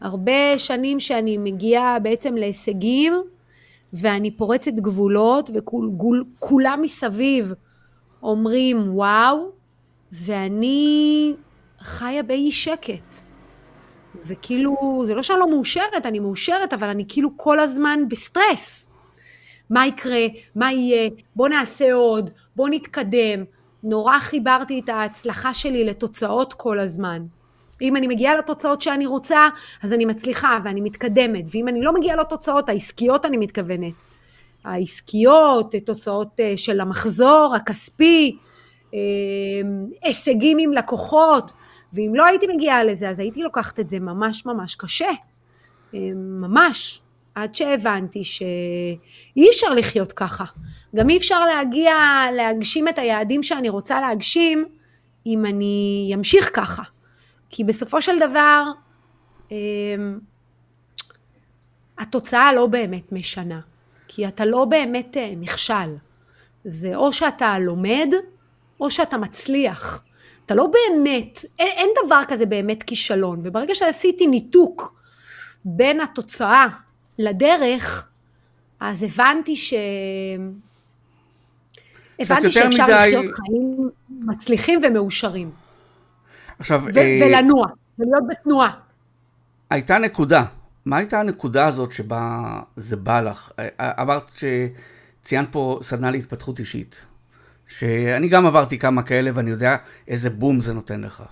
הרבה 0.00 0.58
שנים 0.58 1.00
שאני 1.00 1.38
מגיעה 1.38 1.98
בעצם 1.98 2.34
להישגים, 2.34 3.22
ואני 3.92 4.30
פורצת 4.30 4.72
גבולות, 4.72 5.50
וכולם 5.54 6.82
מסביב 6.82 7.52
אומרים 8.22 8.96
וואו, 8.96 9.50
ואני 10.12 11.34
חיה 11.80 12.22
באי 12.22 12.52
שקט. 12.52 13.16
וכאילו, 14.26 15.02
זה 15.06 15.14
לא 15.14 15.22
שאני 15.22 15.38
לא 15.38 15.50
מאושרת, 15.50 16.06
אני 16.06 16.18
מאושרת, 16.18 16.72
אבל 16.72 16.88
אני 16.88 17.04
כאילו 17.08 17.36
כל 17.36 17.60
הזמן 17.60 18.00
בסטרס. 18.08 18.90
מה 19.70 19.86
יקרה? 19.86 20.26
מה 20.54 20.72
יהיה? 20.72 21.10
בוא 21.36 21.48
נעשה 21.48 21.92
עוד, 21.92 22.30
בוא 22.56 22.68
נתקדם. 22.68 23.44
נורא 23.82 24.18
חיברתי 24.18 24.80
את 24.80 24.88
ההצלחה 24.88 25.54
שלי 25.54 25.84
לתוצאות 25.84 26.52
כל 26.52 26.78
הזמן. 26.78 27.22
אם 27.82 27.96
אני 27.96 28.06
מגיעה 28.06 28.36
לתוצאות 28.36 28.82
שאני 28.82 29.06
רוצה, 29.06 29.48
אז 29.82 29.92
אני 29.92 30.04
מצליחה 30.04 30.58
ואני 30.64 30.80
מתקדמת. 30.80 31.44
ואם 31.50 31.68
אני 31.68 31.82
לא 31.82 31.94
מגיעה 31.94 32.16
לתוצאות 32.16 32.68
העסקיות, 32.68 33.26
אני 33.26 33.36
מתכוונת. 33.36 34.02
העסקיות, 34.64 35.74
תוצאות 35.86 36.40
אה, 36.40 36.52
של 36.56 36.80
המחזור 36.80 37.54
הכספי, 37.56 38.36
אה, 38.94 38.98
הישגים 40.02 40.58
עם 40.60 40.72
לקוחות, 40.72 41.52
ואם 41.92 42.12
לא 42.14 42.24
הייתי 42.24 42.46
מגיעה 42.46 42.84
לזה, 42.84 43.08
אז 43.10 43.18
הייתי 43.18 43.42
לוקחת 43.42 43.80
את 43.80 43.88
זה 43.88 44.00
ממש 44.00 44.46
ממש 44.46 44.74
קשה. 44.74 45.10
אה, 45.94 46.10
ממש. 46.14 47.00
עד 47.34 47.54
שהבנתי 47.54 48.24
שאי 48.24 49.48
אפשר 49.50 49.74
לחיות 49.74 50.12
ככה. 50.12 50.44
גם 50.96 51.10
אי 51.10 51.16
אפשר 51.16 51.44
להגיע, 51.46 51.94
להגשים 52.36 52.88
את 52.88 52.98
היעדים 52.98 53.42
שאני 53.42 53.68
רוצה 53.68 54.00
להגשים, 54.00 54.64
אם 55.26 55.46
אני 55.46 56.10
אמשיך 56.14 56.50
ככה. 56.54 56.82
כי 57.52 57.64
בסופו 57.64 58.02
של 58.02 58.18
דבר, 58.18 58.64
התוצאה 61.98 62.52
לא 62.52 62.66
באמת 62.66 63.12
משנה. 63.12 63.60
כי 64.08 64.28
אתה 64.28 64.44
לא 64.44 64.64
באמת 64.64 65.16
אה, 65.16 65.32
נכשל. 65.36 65.96
זה 66.64 66.96
או 66.96 67.12
שאתה 67.12 67.58
לומד, 67.58 68.08
או 68.80 68.90
שאתה 68.90 69.18
מצליח. 69.18 70.04
אתה 70.46 70.54
לא 70.54 70.66
באמת, 70.66 71.44
אין, 71.58 71.68
אין 71.76 71.88
דבר 72.04 72.20
כזה 72.28 72.46
באמת 72.46 72.82
כישלון. 72.82 73.40
וברגע 73.42 73.74
שעשיתי 73.74 74.26
ניתוק 74.26 74.94
בין 75.64 76.00
התוצאה 76.00 76.66
לדרך, 77.18 78.08
אז 78.80 79.02
הבנתי 79.02 79.56
ש... 79.56 79.74
הבנתי 82.18 82.52
שאפשר 82.52 82.84
מדי... 82.84 82.92
לחיות 82.92 83.34
חיים 83.34 83.90
מצליחים 84.10 84.80
ומאושרים. 84.82 85.61
עכשיו... 86.62 86.82
ו- 86.94 86.98
אה... 86.98 87.20
ולנוע, 87.26 87.66
ולהיות 87.98 88.24
בתנועה. 88.28 88.70
הייתה 89.70 89.98
נקודה 89.98 90.44
מה 90.84 90.96
הייתה 90.96 91.20
הנקודה 91.20 91.66
הזאת 91.66 91.92
שבה 91.92 92.40
זה 92.76 92.96
בא 92.96 93.20
לך? 93.20 93.52
אמרת 93.80 94.30
שציינת 94.34 95.48
פה 95.52 95.78
סדנה 95.82 96.10
להתפתחות 96.10 96.58
אישית, 96.58 97.06
שאני 97.68 98.28
גם 98.28 98.46
עברתי 98.46 98.78
כמה 98.78 99.02
כאלה 99.02 99.30
ואני 99.34 99.50
יודע 99.50 99.76
איזה 100.08 100.30
בום 100.30 100.60
זה 100.60 100.74
נותן 100.74 101.00
לך. 101.00 101.22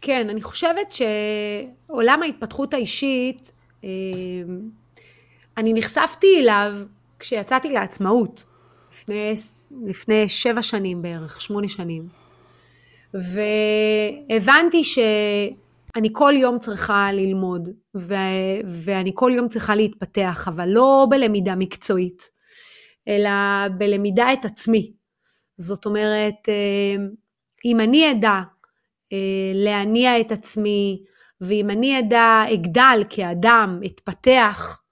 כן, 0.00 0.26
אני 0.30 0.42
חושבת 0.42 0.92
שעולם 1.88 2.22
ההתפתחות 2.22 2.74
האישית, 2.74 3.50
אה, 3.84 3.88
אני 5.56 5.72
נחשפתי 5.72 6.40
אליו 6.40 6.72
כשיצאתי 7.18 7.72
לעצמאות, 7.72 8.44
לפני, 8.92 9.34
לפני 9.86 10.28
שבע 10.28 10.62
שנים 10.62 11.02
בערך, 11.02 11.40
שמונה 11.40 11.68
שנים. 11.68 12.19
והבנתי 13.14 14.84
ש... 14.84 14.98
אני 15.96 16.08
כל 16.12 16.32
יום 16.36 16.58
צריכה 16.58 17.12
ללמוד, 17.12 17.68
ו- 17.96 18.60
ואני 18.66 19.10
כל 19.14 19.32
יום 19.34 19.48
צריכה 19.48 19.74
להתפתח, 19.74 20.48
אבל 20.48 20.68
לא 20.68 21.06
בלמידה 21.10 21.54
מקצועית, 21.54 22.30
אלא 23.08 23.30
בלמידה 23.78 24.32
את 24.32 24.44
עצמי. 24.44 24.92
זאת 25.58 25.86
אומרת, 25.86 26.48
אם 27.64 27.80
אני 27.80 28.10
אדע 28.10 28.40
אה, 29.12 29.52
להניע 29.54 30.20
את 30.20 30.32
עצמי, 30.32 31.02
ואם 31.40 31.70
אני 31.70 31.98
אדע, 31.98 32.42
אגדל 32.54 33.02
כאדם, 33.10 33.80
אתפתח, 33.86 34.82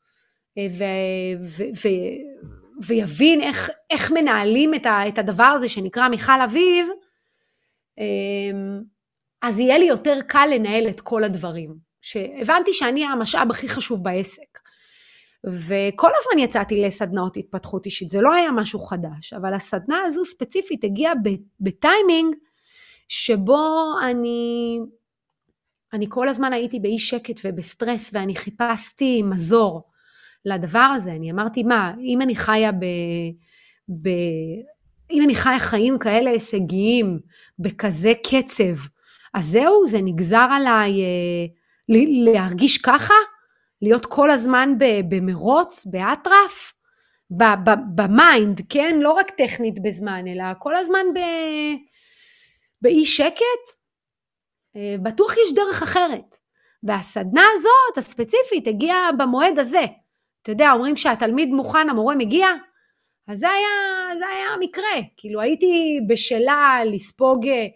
אה, 0.58 0.66
ו- 0.70 1.44
ו- 1.48 1.70
ו- 1.84 2.38
ויבין 2.86 3.40
איך, 3.40 3.70
איך 3.90 4.10
מנהלים 4.10 4.74
את, 4.74 4.86
ה- 4.86 5.08
את 5.08 5.18
הדבר 5.18 5.44
הזה 5.44 5.68
שנקרא 5.68 6.08
מיכל 6.08 6.40
אביב, 6.44 6.88
אז 9.42 9.58
יהיה 9.58 9.78
לי 9.78 9.84
יותר 9.84 10.18
קל 10.26 10.48
לנהל 10.54 10.88
את 10.88 11.00
כל 11.00 11.24
הדברים. 11.24 11.88
שהבנתי 12.00 12.72
שאני 12.72 13.04
המשאב 13.04 13.50
הכי 13.50 13.68
חשוב 13.68 14.04
בעסק. 14.04 14.58
וכל 15.44 16.10
הזמן 16.16 16.44
יצאתי 16.44 16.82
לסדנאות 16.82 17.36
התפתחות 17.36 17.86
אישית, 17.86 18.10
זה 18.10 18.20
לא 18.20 18.34
היה 18.34 18.50
משהו 18.50 18.80
חדש, 18.80 19.32
אבל 19.32 19.54
הסדנה 19.54 20.02
הזו 20.06 20.24
ספציפית 20.24 20.84
הגיעה 20.84 21.12
בטיימינג 21.60 22.36
שבו 23.08 23.84
אני, 24.02 24.78
אני 25.92 26.06
כל 26.08 26.28
הזמן 26.28 26.52
הייתי 26.52 26.80
באי 26.80 26.98
שקט 26.98 27.40
ובסטרס 27.44 28.10
ואני 28.12 28.34
חיפשתי 28.34 29.22
מזור 29.22 29.90
לדבר 30.44 30.78
הזה. 30.78 31.10
אני 31.10 31.30
אמרתי, 31.30 31.62
מה, 31.62 31.94
אם 32.00 32.22
אני 32.22 32.34
חיה 32.34 32.72
ב... 32.72 32.84
ב 34.02 34.08
אם 35.10 35.22
אני 35.22 35.34
חיה 35.34 35.58
חיים 35.58 35.98
כאלה 35.98 36.30
הישגיים, 36.30 37.18
בכזה 37.58 38.12
קצב, 38.26 38.88
אז 39.34 39.44
זהו, 39.46 39.86
זה 39.86 39.98
נגזר 40.02 40.48
עליי 40.50 41.02
אה, 41.02 41.46
להרגיש 42.32 42.78
ככה? 42.78 43.14
להיות 43.82 44.06
כל 44.06 44.30
הזמן 44.30 44.74
במרוץ, 45.08 45.86
באטרף? 45.86 46.72
ב 47.94 48.05
mind, 48.05 48.60
כן? 48.68 48.98
לא 49.00 49.12
רק 49.12 49.30
טכנית 49.30 49.82
בזמן, 49.82 50.26
אלא 50.26 50.44
כל 50.58 50.76
הזמן 50.76 51.06
ב... 51.14 51.18
באי 52.82 53.06
שקט? 53.06 53.64
אה, 54.76 54.96
בטוח 55.02 55.32
יש 55.32 55.54
דרך 55.54 55.82
אחרת. 55.82 56.36
והסדנה 56.82 57.44
הזאת, 57.54 57.98
הספציפית, 57.98 58.66
הגיעה 58.66 59.10
במועד 59.18 59.58
הזה. 59.58 59.84
אתה 60.42 60.52
יודע, 60.52 60.72
אומרים 60.72 60.94
כשהתלמיד 60.94 61.48
מוכן, 61.48 61.88
המורה 61.88 62.14
מגיע? 62.14 62.48
אז 63.28 63.38
זה 63.38 63.48
היה, 63.48 64.18
זה 64.18 64.24
היה 64.26 64.46
המקרה. 64.54 65.08
כאילו, 65.16 65.40
הייתי 65.40 66.00
בשלה 66.08 66.80
לספוג 66.86 67.46
אה, 67.46 67.66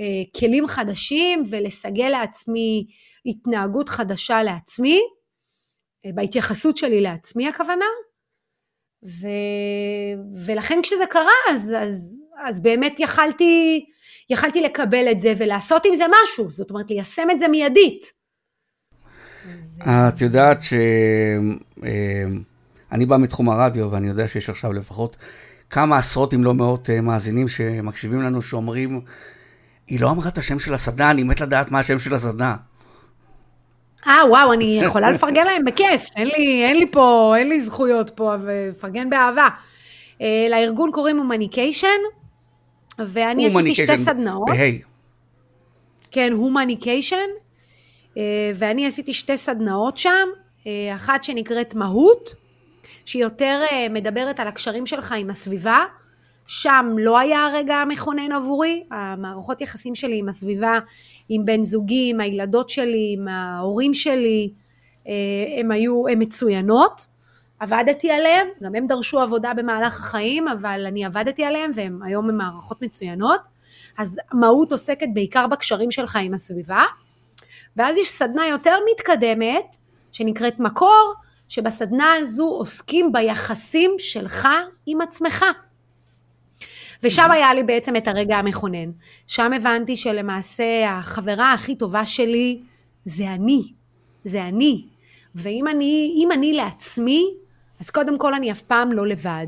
אה, 0.00 0.40
כלים 0.40 0.66
חדשים 0.66 1.42
ולסגל 1.50 2.08
לעצמי 2.08 2.86
התנהגות 3.26 3.88
חדשה 3.88 4.42
לעצמי, 4.42 5.00
אה, 6.06 6.10
בהתייחסות 6.14 6.76
שלי 6.76 7.00
לעצמי 7.00 7.48
הכוונה, 7.48 7.84
ו... 9.04 9.28
ולכן 10.46 10.78
כשזה 10.82 11.06
קרה 11.10 11.30
אז, 11.50 11.74
אז, 11.78 12.16
אז 12.46 12.62
באמת 12.62 13.00
יכלתי, 13.00 13.84
יכלתי 14.30 14.60
לקבל 14.60 15.10
את 15.10 15.20
זה 15.20 15.32
ולעשות 15.38 15.86
עם 15.86 15.96
זה 15.96 16.04
משהו, 16.22 16.50
זאת 16.50 16.70
אומרת 16.70 16.90
ליישם 16.90 17.30
את 17.30 17.38
זה 17.38 17.48
מיידית. 17.48 18.16
את 19.82 20.20
יודעת 20.20 20.58
שאני 20.62 21.56
אה, 22.92 23.06
בא 23.06 23.16
מתחום 23.16 23.48
הרדיו 23.48 23.90
ואני 23.90 24.08
יודע 24.08 24.28
שיש 24.28 24.50
עכשיו 24.50 24.72
לפחות 24.72 25.16
כמה 25.70 25.98
עשרות 25.98 26.34
אם 26.34 26.44
לא 26.44 26.54
מאות 26.54 26.90
מאזינים 26.90 27.48
שמקשיבים 27.48 28.22
לנו 28.22 28.42
שאומרים 28.42 29.00
היא 29.86 30.00
לא 30.00 30.10
אמרה 30.10 30.28
את 30.28 30.38
השם 30.38 30.58
של 30.58 30.74
הסדנה, 30.74 31.10
אני 31.10 31.22
מת 31.22 31.40
לדעת 31.40 31.70
מה 31.70 31.78
השם 31.78 31.98
של 31.98 32.14
הסדנה. 32.14 32.56
אה, 34.06 34.22
וואו, 34.28 34.52
אני 34.52 34.80
יכולה 34.82 35.10
לפרגן 35.10 35.46
להם 35.46 35.64
בכיף. 35.64 36.10
אין 36.16 36.28
לי, 36.28 36.64
אין 36.64 36.78
לי 36.78 36.86
פה, 36.90 37.34
אין 37.38 37.48
לי 37.48 37.60
זכויות 37.60 38.10
פה, 38.10 38.34
ופרגן 38.44 39.10
באהבה. 39.10 39.48
Uh, 40.18 40.22
לארגון 40.50 40.90
קוראים 40.92 41.18
הומניקיישן, 41.18 41.86
ואני 42.98 43.46
עשיתי 43.46 43.74
שתי 43.74 43.98
סדנאות. 43.98 44.48
בהי. 44.48 44.80
כן, 46.10 46.32
הומניקיישן, 46.32 47.16
uh, 48.14 48.18
ואני 48.56 48.86
עשיתי 48.86 49.12
שתי 49.12 49.36
סדנאות 49.36 49.96
שם, 49.96 50.28
uh, 50.62 50.66
אחת 50.94 51.24
שנקראת 51.24 51.74
מהות, 51.74 52.34
שהיא 53.06 53.22
יותר 53.22 53.62
uh, 53.70 53.92
מדברת 53.92 54.40
על 54.40 54.48
הקשרים 54.48 54.86
שלך 54.86 55.14
עם 55.18 55.30
הסביבה, 55.30 55.84
שם 56.46 56.96
לא 56.98 57.18
היה 57.18 57.46
הרגע 57.46 57.74
המכונן 57.74 58.32
עבורי, 58.32 58.84
המערכות 58.90 59.60
יחסים 59.60 59.94
שלי 59.94 60.18
עם 60.18 60.28
הסביבה, 60.28 60.78
עם 61.28 61.44
בן 61.44 61.64
זוגי, 61.64 62.10
עם 62.10 62.20
הילדות 62.20 62.70
שלי, 62.70 63.14
עם 63.18 63.28
ההורים 63.28 63.94
שלי, 63.94 64.50
אה, 65.08 65.12
הם 65.60 65.70
היו, 65.70 66.08
הן 66.08 66.22
מצוינות, 66.22 67.06
עבדתי 67.60 68.10
עליהן, 68.10 68.46
גם 68.62 68.74
הם 68.74 68.86
דרשו 68.86 69.20
עבודה 69.20 69.54
במהלך 69.54 70.00
החיים, 70.00 70.48
אבל 70.48 70.86
אני 70.86 71.04
עבדתי 71.04 71.44
עליהן 71.44 71.70
והן 71.74 71.98
היום 72.02 72.28
הן 72.28 72.36
מערכות 72.36 72.82
מצוינות, 72.82 73.40
אז 73.98 74.20
מהות 74.32 74.72
עוסקת 74.72 75.08
בעיקר 75.14 75.46
בקשרים 75.46 75.90
שלך 75.90 76.18
עם 76.22 76.34
הסביבה, 76.34 76.82
ואז 77.76 77.96
יש 77.96 78.10
סדנה 78.10 78.48
יותר 78.48 78.76
מתקדמת, 78.92 79.76
שנקראת 80.12 80.60
מקור, 80.60 81.14
שבסדנה 81.48 82.12
הזו 82.12 82.48
עוסקים 82.48 83.12
ביחסים 83.12 83.90
שלך 83.98 84.48
עם 84.86 85.00
עצמך. 85.00 85.44
ושם 87.02 87.30
היה 87.30 87.54
לי 87.54 87.62
בעצם 87.62 87.96
את 87.96 88.08
הרגע 88.08 88.36
המכונן. 88.36 88.90
שם 89.26 89.52
הבנתי 89.52 89.96
שלמעשה 89.96 90.90
החברה 90.90 91.52
הכי 91.52 91.76
טובה 91.76 92.06
שלי 92.06 92.60
זה 93.04 93.30
אני. 93.30 93.62
זה 94.24 94.42
אני. 94.42 94.84
ואם 95.34 95.68
אני, 95.68 96.24
אני 96.34 96.52
לעצמי, 96.52 97.24
אז 97.80 97.90
קודם 97.90 98.18
כל 98.18 98.34
אני 98.34 98.52
אף 98.52 98.62
פעם 98.62 98.92
לא 98.92 99.06
לבד. 99.06 99.46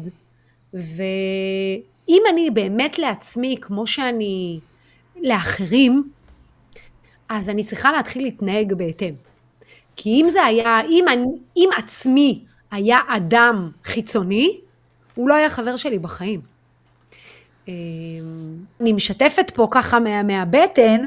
ואם 0.74 2.22
אני 2.30 2.50
באמת 2.50 2.98
לעצמי 2.98 3.56
כמו 3.60 3.86
שאני 3.86 4.60
לאחרים, 5.16 6.10
אז 7.28 7.50
אני 7.50 7.64
צריכה 7.64 7.92
להתחיל 7.92 8.22
להתנהג 8.22 8.74
בהתאם. 8.74 9.14
כי 10.00 10.08
אם 10.10 10.30
זה 10.30 10.44
היה, 10.44 10.80
אם, 10.80 11.04
אני, 11.08 11.26
אם 11.56 11.68
עצמי 11.78 12.44
היה 12.70 12.98
אדם 13.08 13.70
חיצוני, 13.84 14.60
הוא 15.14 15.28
לא 15.28 15.34
היה 15.34 15.50
חבר 15.50 15.76
שלי 15.76 15.98
בחיים. 15.98 16.40
אמ, 17.68 17.74
אני 18.80 18.92
משתפת 18.92 19.50
פה 19.54 19.68
ככה 19.70 20.00
מה, 20.00 20.22
מהבטן, 20.22 21.00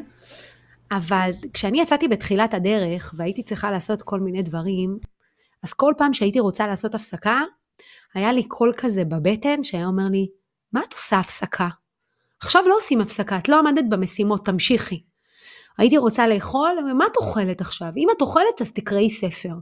אבל 0.92 1.32
כשאני 1.54 1.82
יצאתי 1.82 2.08
בתחילת 2.08 2.54
הדרך 2.54 3.14
והייתי 3.18 3.44
צריכה 3.44 3.72
לעשות 3.72 4.02
כל 4.02 4.20
מיני 4.20 4.42
דברים, 4.42 4.98
אז 5.64 5.74
כל 5.74 5.94
פעם 5.98 6.14
שהייתי 6.14 6.40
רוצה 6.40 6.68
לעשות 6.68 6.96
הפסקה, 6.96 7.40
היה 8.14 8.34
לי 8.34 8.44
קול 8.44 8.74
כזה 8.78 9.06
בבטן 9.06 9.64
שהיה 9.64 9.86
אומר 9.86 10.08
לי, 10.12 10.28
מה 10.74 10.82
את 10.88 10.94
עושה 10.94 11.20
הפסקה? 11.20 11.68
עכשיו 12.42 12.64
לא 12.68 12.76
עושים 12.78 13.02
הפסקה, 13.02 13.38
את 13.38 13.50
לא 13.50 13.60
עמדת 13.60 13.86
במשימות, 13.90 14.46
תמשיכי. 14.46 15.04
הייתי 15.78 15.98
רוצה 15.98 16.28
לאכול, 16.28 16.78
מה 16.98 17.06
את 17.12 17.18
אוכלת 17.18 17.62
עכשיו? 17.62 17.88
אם 17.98 18.08
את 18.18 18.22
אוכלת 18.22 18.62
אז 18.62 18.72
תקראי 18.72 19.10
ספר. 19.10 19.54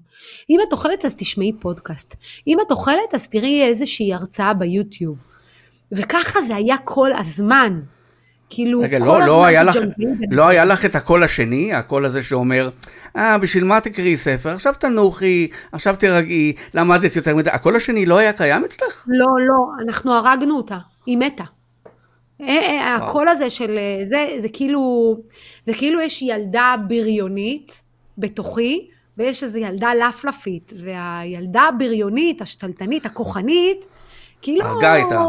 אם 0.49 0.59
את 0.67 0.73
אוכלת 0.73 1.05
אז 1.05 1.15
תשמעי 1.15 1.53
פודקאסט. 1.59 2.15
אם 2.47 2.57
את 2.67 2.71
אוכלת 2.71 3.13
אז 3.13 3.27
תראי 3.27 3.63
איזושהי 3.63 4.13
הרצאה 4.13 4.53
ביוטיוב. 4.53 5.17
וככה 5.91 6.41
זה 6.41 6.55
היה 6.55 6.77
כל 6.77 7.13
הזמן. 7.13 7.79
כאילו, 8.49 8.79
רגע, 8.79 8.99
כל 8.99 9.05
לא, 9.05 9.15
הזמן 9.15 9.27
לא, 9.27 9.45
היה 9.45 9.63
לך, 9.63 9.75
לא 10.31 10.47
היה 10.47 10.65
לך 10.65 10.85
את 10.85 10.95
הקול 10.95 11.23
השני, 11.23 11.73
הקול 11.73 12.05
הזה 12.05 12.21
שאומר, 12.21 12.69
אה, 13.15 13.37
בשביל 13.37 13.63
מה 13.63 13.81
תקראי 13.81 14.17
ספר? 14.17 14.49
עכשיו 14.49 14.73
תנוחי, 14.79 15.47
עכשיו 15.71 15.95
תירגעי, 15.95 16.53
למדת 16.73 17.15
יותר 17.15 17.35
מדי. 17.35 17.49
הקול 17.49 17.75
השני 17.75 18.05
לא 18.05 18.17
היה 18.17 18.33
קיים 18.33 18.63
אצלך? 18.65 19.05
לא, 19.07 19.25
לא, 19.47 19.83
אנחנו 19.87 20.13
הרגנו 20.13 20.57
אותה, 20.57 20.77
היא 21.05 21.17
מתה. 21.17 21.43
אה, 22.41 22.47
אה, 22.47 22.95
וואו. 22.97 23.09
הקול 23.09 23.27
הזה 23.27 23.49
של 23.49 23.77
אה, 23.77 24.05
זה, 24.05 24.35
זה 24.37 24.49
כאילו, 24.53 25.15
זה 25.63 25.73
כאילו 25.73 26.01
יש 26.01 26.21
ילדה 26.21 26.75
בריונית 26.87 27.83
בתוכי, 28.17 28.89
ויש 29.17 29.43
איזו 29.43 29.57
ילדה 29.57 29.93
לפלפית, 29.93 30.73
והילדה 30.83 31.61
הבריונית, 31.61 32.41
השתלטנית, 32.41 33.05
הכוחנית, 33.05 33.85
כאילו, 34.41 34.65
הרגה 34.65 34.95
איתה. 34.95 35.21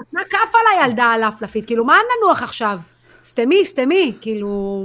נתנה 0.00 0.24
כף 0.30 0.54
על 0.54 0.80
הילדה 0.80 1.04
הלפלפית, 1.04 1.64
כאילו, 1.64 1.84
מה 1.84 1.96
ננוח 2.18 2.42
עכשיו? 2.42 2.78
סתמי, 3.24 3.64
סתמי, 3.64 4.12
כאילו... 4.20 4.84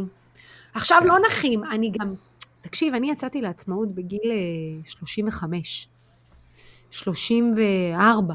עכשיו 0.73 0.99
כן. 1.01 1.07
לא 1.07 1.15
נחים, 1.27 1.63
אני 1.63 1.91
גם... 1.99 2.13
תקשיב, 2.61 2.93
אני 2.93 3.11
יצאתי 3.11 3.41
לעצמאות 3.41 3.95
בגיל 3.95 4.31
אה, 4.31 4.85
35, 4.85 5.87
34, 6.91 8.33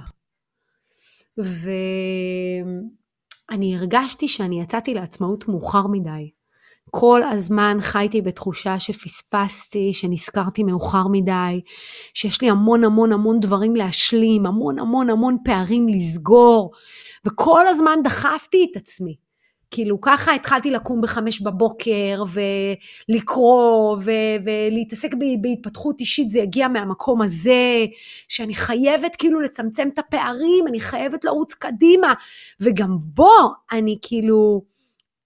ואני 3.52 3.76
הרגשתי 3.76 4.28
שאני 4.28 4.62
יצאתי 4.62 4.94
לעצמאות 4.94 5.48
מאוחר 5.48 5.86
מדי. 5.86 6.30
כל 6.90 7.22
הזמן 7.22 7.76
חייתי 7.80 8.22
בתחושה 8.22 8.80
שפספסתי, 8.80 9.92
שנזכרתי 9.92 10.62
מאוחר 10.62 11.08
מדי, 11.10 11.60
שיש 12.14 12.42
לי 12.42 12.50
המון 12.50 12.84
המון 12.84 13.12
המון 13.12 13.40
דברים 13.40 13.76
להשלים, 13.76 14.46
המון 14.46 14.78
המון 14.78 15.10
המון 15.10 15.36
פערים 15.44 15.88
לסגור, 15.88 16.70
וכל 17.26 17.66
הזמן 17.66 17.98
דחפתי 18.04 18.66
את 18.70 18.76
עצמי. 18.76 19.16
כאילו 19.72 20.00
ככה 20.00 20.34
התחלתי 20.34 20.70
לקום 20.70 21.00
בחמש 21.00 21.40
בבוקר 21.40 22.24
ולקרוא 23.08 23.96
ו- 24.04 24.36
ולהתעסק 24.44 25.14
ב- 25.14 25.42
בהתפתחות 25.42 26.00
אישית, 26.00 26.30
זה 26.30 26.42
הגיע 26.42 26.68
מהמקום 26.68 27.22
הזה, 27.22 27.84
שאני 28.28 28.54
חייבת 28.54 29.16
כאילו 29.16 29.40
לצמצם 29.40 29.88
את 29.94 29.98
הפערים, 29.98 30.66
אני 30.68 30.80
חייבת 30.80 31.24
לרוץ 31.24 31.54
קדימה, 31.54 32.14
וגם 32.60 32.96
בו 33.00 33.36
אני 33.72 33.98
כאילו 34.02 34.62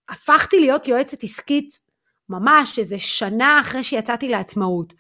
הפכתי 0.09 0.61
להיות 0.61 0.89
יועצת 0.89 1.25
עסקית 1.25 1.81
ממש 2.29 2.79
איזה 2.79 2.99
שנה 2.99 3.61
אחרי 3.61 3.83
שיצאתי 3.83 4.29
לעצמאות. 4.29 4.93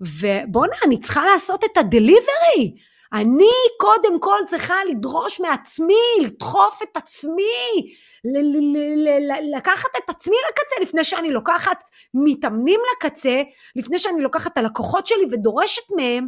ובואנה, 0.00 0.76
אני 0.86 0.98
צריכה 0.98 1.26
לעשות 1.34 1.64
את 1.64 1.76
הדליברי. 1.76 2.74
אני 3.12 3.50
קודם 3.80 4.20
כל 4.20 4.38
צריכה 4.46 4.74
לדרוש 4.90 5.40
מעצמי, 5.40 5.94
לדחוף 6.22 6.82
את 6.82 6.96
עצמי, 6.96 7.92
ל- 8.24 8.56
ל- 8.58 9.32
ל- 9.32 9.56
לקחת 9.56 9.90
את 10.04 10.10
עצמי 10.10 10.36
לקצה 10.48 10.74
לפני 10.82 11.04
שאני 11.04 11.30
לוקחת 11.30 11.82
מתאמנים 12.14 12.80
לקצה, 12.96 13.42
לפני 13.76 13.98
שאני 13.98 14.22
לוקחת 14.22 14.52
את 14.52 14.58
הלקוחות 14.58 15.06
שלי 15.06 15.24
ודורשת 15.30 15.82
מהם, 15.96 16.26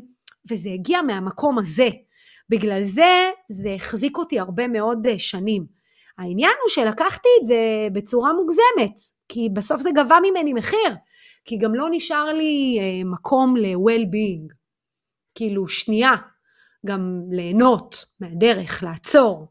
וזה 0.51 0.71
הגיע 0.71 1.03
מהמקום 1.03 1.59
הזה. 1.59 1.88
בגלל 2.49 2.83
זה, 2.83 3.31
זה 3.49 3.75
החזיק 3.75 4.17
אותי 4.19 4.38
הרבה 4.38 4.69
מאוד 4.69 5.07
אה, 5.07 5.19
שנים. 5.19 5.67
העניין 6.19 6.53
הוא 6.62 6.69
שלקחתי 6.69 7.29
את 7.41 7.47
זה 7.47 7.88
בצורה 7.93 8.33
מוגזמת, 8.33 8.99
כי 9.29 9.49
בסוף 9.53 9.81
זה 9.81 9.91
גבה 9.95 10.17
ממני 10.23 10.53
מחיר, 10.53 10.95
כי 11.45 11.59
גם 11.59 11.75
לא 11.75 11.87
נשאר 11.91 12.33
לי 12.33 12.79
אה, 12.81 13.05
מקום 13.05 13.57
ל-well-being. 13.57 14.55
כאילו, 15.35 15.69
שנייה, 15.69 16.11
גם 16.87 17.23
ליהנות 17.31 18.05
מהדרך, 18.21 18.83
לעצור. 18.83 19.49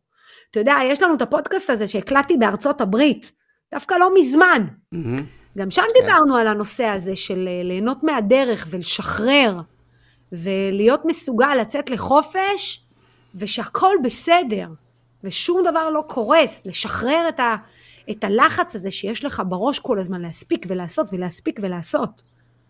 אתה 0.52 0.60
יודע, 0.60 0.76
יש 0.84 1.04
לנו 1.04 1.14
את 1.14 1.22
הפודקאסט 1.22 1.70
הזה 1.70 1.88
שהקלטתי 1.88 2.38
בארצות 2.38 2.82
הברית, 2.82 3.32
דווקא 3.74 3.96
לא 3.96 4.10
מזמן. 4.20 4.68
מהמם. 4.92 5.24
גם 5.58 5.72
שם 5.72 5.82
כן. 5.82 6.02
דיברנו 6.02 6.36
על 6.36 6.48
הנושא 6.48 6.86
הזה 6.86 7.16
של 7.16 7.48
אה, 7.48 7.64
ליהנות 7.64 8.04
מהדרך 8.04 8.68
ולשחרר, 8.70 9.60
ולהיות 10.32 11.06
מסוגל 11.06 11.56
לצאת 11.56 11.90
לחופש, 11.90 12.86
ושהכול 13.36 13.96
בסדר, 14.04 14.68
ושום 15.24 15.62
דבר 15.66 15.90
לא 15.90 16.04
קורס, 16.08 16.66
לשחרר 16.66 17.30
את, 17.30 17.40
ה, 17.40 17.56
את 18.12 18.24
הלחץ 18.24 18.76
הזה 18.76 18.92
שיש 18.92 19.26
לך 19.26 19.42
בראש 19.48 19.80
כל 19.80 20.00
הזמן 20.00 20.22
להספיק 20.22 20.66
ולעשות 20.70 21.08
ולהספיק 21.12 21.60
ולעשות. 21.64 22.24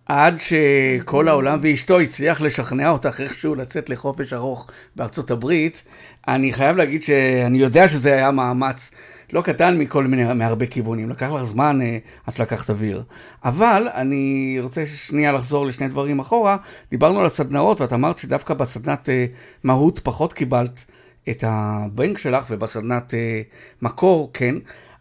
עד 0.07 0.35
שכל 0.39 1.27
העולם 1.27 1.59
ואשתו 1.61 1.99
הצליח 1.99 2.41
לשכנע 2.41 2.89
אותך 2.89 3.21
איכשהו 3.21 3.55
לצאת 3.55 3.89
לחופש 3.89 4.33
ארוך 4.33 4.67
בארצות 4.95 5.31
הברית, 5.31 5.83
אני 6.27 6.53
חייב 6.53 6.77
להגיד 6.77 7.03
שאני 7.03 7.57
יודע 7.57 7.87
שזה 7.87 8.13
היה 8.13 8.31
מאמץ 8.31 8.91
לא 9.33 9.41
קטן 9.41 9.77
מכל 9.77 10.03
מיני, 10.03 10.33
מהרבה 10.33 10.65
כיוונים. 10.65 11.09
לקח 11.09 11.31
לך 11.31 11.43
זמן 11.43 11.81
אה, 11.81 11.97
עד 12.25 12.35
שלקחת 12.35 12.69
אוויר. 12.69 13.03
אבל 13.45 13.87
אני 13.93 14.57
רוצה 14.61 14.85
שנייה 14.85 15.31
לחזור 15.31 15.65
לשני 15.65 15.87
דברים 15.87 16.19
אחורה. 16.19 16.57
דיברנו 16.91 17.19
על 17.19 17.25
הסדנאות 17.25 17.81
ואת 17.81 17.93
אמרת 17.93 18.19
שדווקא 18.19 18.53
בסדנת 18.53 19.09
אה, 19.09 19.25
מהות 19.63 19.99
פחות 20.03 20.33
קיבלת 20.33 20.85
את 21.29 21.43
הבנק 21.47 22.17
שלך 22.17 22.45
ובסדנת 22.49 23.13
אה, 23.13 23.41
מקור 23.81 24.29
כן. 24.33 24.55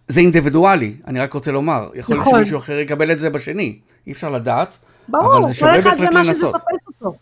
זה 0.09 0.21
אינדיבידואלי, 0.21 0.95
אני 1.07 1.21
רק 1.21 1.33
רוצה 1.33 1.53
לומר. 1.53 1.88
יכול 1.95 2.16
להיות 2.16 2.27
נכון. 2.27 2.38
שמישהו 2.38 2.59
אחר 2.59 2.79
יקבל 2.79 3.12
את 3.12 3.19
זה 3.19 3.31
בשני. 3.31 3.79
אי 4.07 4.12
אפשר 4.12 4.31
לדעת. 4.31 4.79
ברור, 5.09 5.38
אבל 5.38 5.47
זה 5.47 5.55
שווה 5.55 5.83
כל 5.83 5.88
אחד 5.88 5.90
בהחלט 5.90 6.12
ומה 6.12 6.25
שזה 6.25 6.33
לנסות. 6.33 6.55
תופס 6.55 6.87
אותו. 6.88 7.16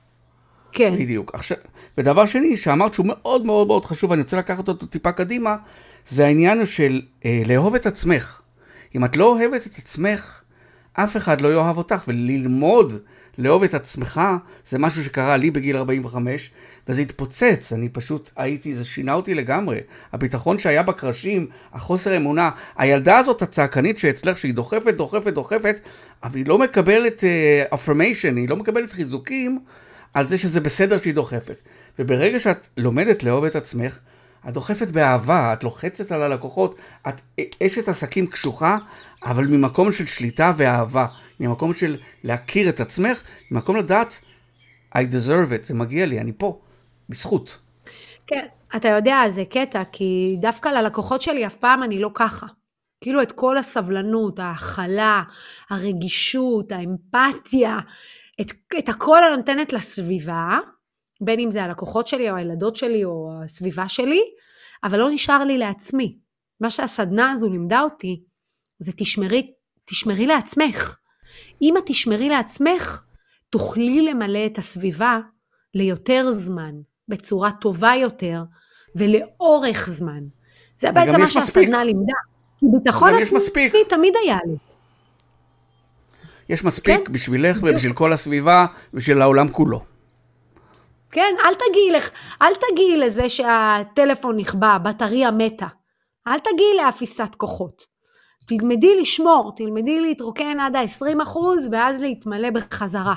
כן. 0.73 0.94
בדיוק. 0.99 1.35
עכשיו, 1.35 1.57
ודבר 1.99 2.27
שני, 2.27 2.57
שאמרת 2.57 2.94
שהוא 2.94 3.07
מאוד 3.07 3.47
מאוד 3.47 3.66
מאוד 3.66 3.85
חשוב, 3.85 4.12
אני 4.12 4.23
רוצה 4.23 4.37
לקחת 4.37 4.68
אותו 4.68 4.87
טיפה 4.87 5.12
קדימה, 5.12 5.57
זה 6.09 6.25
העניין 6.27 6.66
של 6.66 7.03
אה, 7.25 7.42
לאהוב 7.47 7.75
את 7.75 7.87
עצמך. 7.87 8.40
אם 8.94 9.05
את 9.05 9.16
לא 9.16 9.25
אוהבת 9.25 9.66
את 9.66 9.79
עצמך, 9.79 10.42
אף 10.92 11.16
אחד 11.16 11.40
לא 11.40 11.53
יאהב 11.55 11.79
אותך, 11.79 12.05
וללמוד 12.09 12.92
לאהוב 13.38 13.62
את 13.62 13.75
עצמך, 13.75 14.20
זה 14.66 14.79
משהו 14.79 15.05
שקרה 15.05 15.37
לי 15.37 15.51
בגיל 15.51 15.77
45, 15.77 16.51
וזה 16.88 17.03
התפוצץ, 17.03 17.73
אני 17.73 17.88
פשוט 17.88 18.31
הייתי, 18.37 18.75
זה 18.75 18.85
שינה 18.85 19.12
אותי 19.12 19.35
לגמרי. 19.35 19.81
הביטחון 20.12 20.59
שהיה 20.59 20.83
בקרשים, 20.83 21.47
החוסר 21.73 22.16
אמונה, 22.16 22.51
הילדה 22.77 23.18
הזאת 23.18 23.42
הצעקנית 23.42 23.99
שאצלך, 23.99 24.38
שהיא 24.38 24.55
דוחפת, 24.55 24.94
דוחפת, 24.94 25.33
דוחפת, 25.33 25.77
אבל 26.23 26.37
היא 26.37 26.47
לא 26.47 26.59
מקבלת 26.59 27.25
uh, 27.25 27.75
affirmation, 27.75 28.37
היא 28.37 28.49
לא 28.49 28.57
מקבלת 28.57 28.92
חיזוקים 28.92 29.59
על 30.14 30.29
זה 30.29 30.38
שזה 30.38 30.61
בסדר 30.61 30.99
שהיא 30.99 31.14
דוחפת. 31.14 31.57
וברגע 31.99 32.38
שאת 32.38 32.66
לומדת 32.77 33.23
לאהוב 33.23 33.44
את 33.44 33.57
עצמך, 33.57 33.99
את 34.48 34.52
דוחפת 34.52 34.90
באהבה, 34.90 35.52
את 35.52 35.64
לוחצת 35.64 36.12
על 36.12 36.22
הלקוחות, 36.22 36.78
את 37.09 37.20
אשת 37.62 37.88
עסקים 37.88 38.26
קשוחה, 38.26 38.78
אבל 39.24 39.46
ממקום 39.46 39.92
של 39.92 40.07
שליטה 40.07 40.52
ואהבה, 40.57 41.07
ממקום 41.40 41.74
של 41.74 41.96
להכיר 42.24 42.68
את 42.68 42.80
עצמך, 42.80 43.22
ממקום 43.50 43.76
לדעת, 43.76 44.20
I 44.96 45.00
deserve 45.00 45.62
it, 45.62 45.62
זה 45.62 45.74
מגיע 45.74 46.07
לי, 46.07 46.20
אני 46.20 46.33
פה, 46.38 46.61
בזכות. 47.09 47.59
כן, 48.26 48.46
אתה 48.76 48.88
יודע, 48.88 49.16
זה 49.28 49.44
קטע, 49.50 49.83
כי 49.92 50.37
דווקא 50.40 50.68
ללקוחות 50.68 51.20
שלי 51.20 51.46
אף 51.46 51.57
פעם 51.57 51.83
אני 51.83 52.00
לא 52.00 52.11
ככה. 52.14 52.46
כאילו 53.00 53.22
את 53.22 53.33
כל 53.33 53.59
הסבלנות, 53.59 54.38
ההכלה, 54.38 55.22
הרגישות, 55.70 56.72
האמפתיה, 56.72 57.78
את, 58.40 58.52
את 58.78 58.88
הכל 58.88 59.24
אני 59.24 59.37
נותנת 59.37 59.72
לסביבה, 59.72 60.59
בין 61.20 61.40
אם 61.40 61.50
זה 61.50 61.64
הלקוחות 61.64 62.09
שלי 62.09 62.31
או 62.31 62.37
הילדות 62.37 62.77
שלי 62.77 63.05
או 63.05 63.31
הסביבה 63.44 63.88
שלי, 63.88 64.20
אבל 64.85 64.98
לא 64.98 65.11
נשאר 65.11 65.44
לי 65.44 65.59
לעצמי. 65.59 66.18
מה 66.61 66.70
שהסדנה 66.70 67.31
הזו 67.31 67.48
לימדה 67.48 67.81
אותי, 67.81 68.22
זה 68.79 68.92
תשמרי, 68.96 69.53
תשמרי 69.85 70.27
לעצמך. 70.27 70.96
אם 71.62 71.77
את 71.77 71.83
תשמרי 71.87 72.29
לעצמך, 72.29 73.03
תוכלי 73.50 74.03
למלא 74.03 74.46
את 74.46 74.59
הסביבה 74.59 75.18
ליותר 75.74 76.33
זמן, 76.33 76.72
בצורה 77.09 77.53
טובה 77.53 77.92
יותר, 78.00 78.42
ולאורך 78.96 79.88
זמן. 79.88 80.20
זה 80.79 80.92
בעצם 80.92 81.20
מה 81.20 81.27
שהסדנה 81.27 81.85
לימדה. 81.85 82.12
כי 82.59 82.66
ביטחון 82.72 83.14
עצמי 83.14 83.85
תמיד 83.88 84.14
היה 84.24 84.38
לי. 84.46 84.57
יש 86.48 86.64
מספיק 86.64 87.07
כן? 87.07 87.12
בשבילך 87.12 87.59
ובשביל 87.62 87.92
כל 87.92 88.12
הסביבה 88.12 88.66
ובשביל 88.94 89.22
העולם 89.22 89.48
כולו. 89.48 89.93
כן, 91.14 91.35
אל 91.44 91.55
תגיעי, 91.55 91.90
לך, 91.90 92.11
אל 92.42 92.53
תגיעי 92.55 92.96
לזה 92.96 93.29
שהטלפון 93.29 94.37
נכבה, 94.37 94.68
הבטריה 94.68 95.31
מתה. 95.31 95.66
אל 96.29 96.38
תגיעי 96.38 96.77
לאפיסת 96.77 97.35
כוחות. 97.37 97.87
תלמדי 98.46 99.00
לשמור, 99.00 99.53
תלמדי 99.57 100.00
להתרוקן 100.00 100.61
עד 100.61 100.77
ה-20% 100.77 101.38
ואז 101.72 102.03
להתמלא 102.03 102.50
בחזרה. 102.50 103.14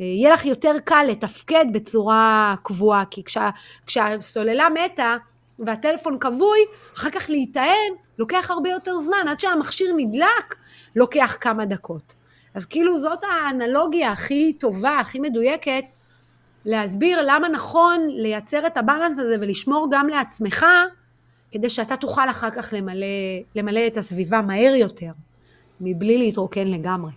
אה, 0.00 0.06
יהיה 0.06 0.32
לך 0.32 0.44
יותר 0.44 0.74
קל 0.84 1.04
לתפקד 1.08 1.64
בצורה 1.72 2.54
קבועה, 2.62 3.04
כי 3.10 3.24
כשה, 3.24 3.50
כשהסוללה 3.86 4.68
מתה 4.68 5.16
והטלפון 5.58 6.18
כבוי, 6.18 6.58
אחר 6.96 7.10
כך 7.10 7.30
להיטען 7.30 7.92
לוקח 8.18 8.50
הרבה 8.50 8.70
יותר 8.70 8.98
זמן, 8.98 9.28
עד 9.28 9.40
שהמכשיר 9.40 9.94
נדלק 9.96 10.54
לוקח 10.96 11.36
כמה 11.40 11.64
דקות. 11.64 12.14
אז 12.54 12.66
כאילו 12.66 12.98
זאת 12.98 13.18
האנלוגיה 13.24 14.10
הכי 14.10 14.52
טובה, 14.52 14.98
הכי 14.98 15.20
מדויקת, 15.20 15.84
להסביר 16.64 17.22
למה 17.26 17.48
נכון 17.48 18.08
לייצר 18.10 18.66
את 18.66 18.76
הבלנס 18.76 19.18
הזה 19.18 19.36
ולשמור 19.40 19.88
גם 19.90 20.08
לעצמך, 20.08 20.66
כדי 21.50 21.68
שאתה 21.68 21.96
תוכל 21.96 22.30
אחר 22.30 22.50
כך 22.50 22.68
למלא, 22.72 23.06
למלא 23.54 23.86
את 23.86 23.96
הסביבה 23.96 24.42
מהר 24.42 24.74
יותר, 24.74 25.10
מבלי 25.80 26.18
להתרוקן 26.18 26.66
לגמרי. 26.66 27.10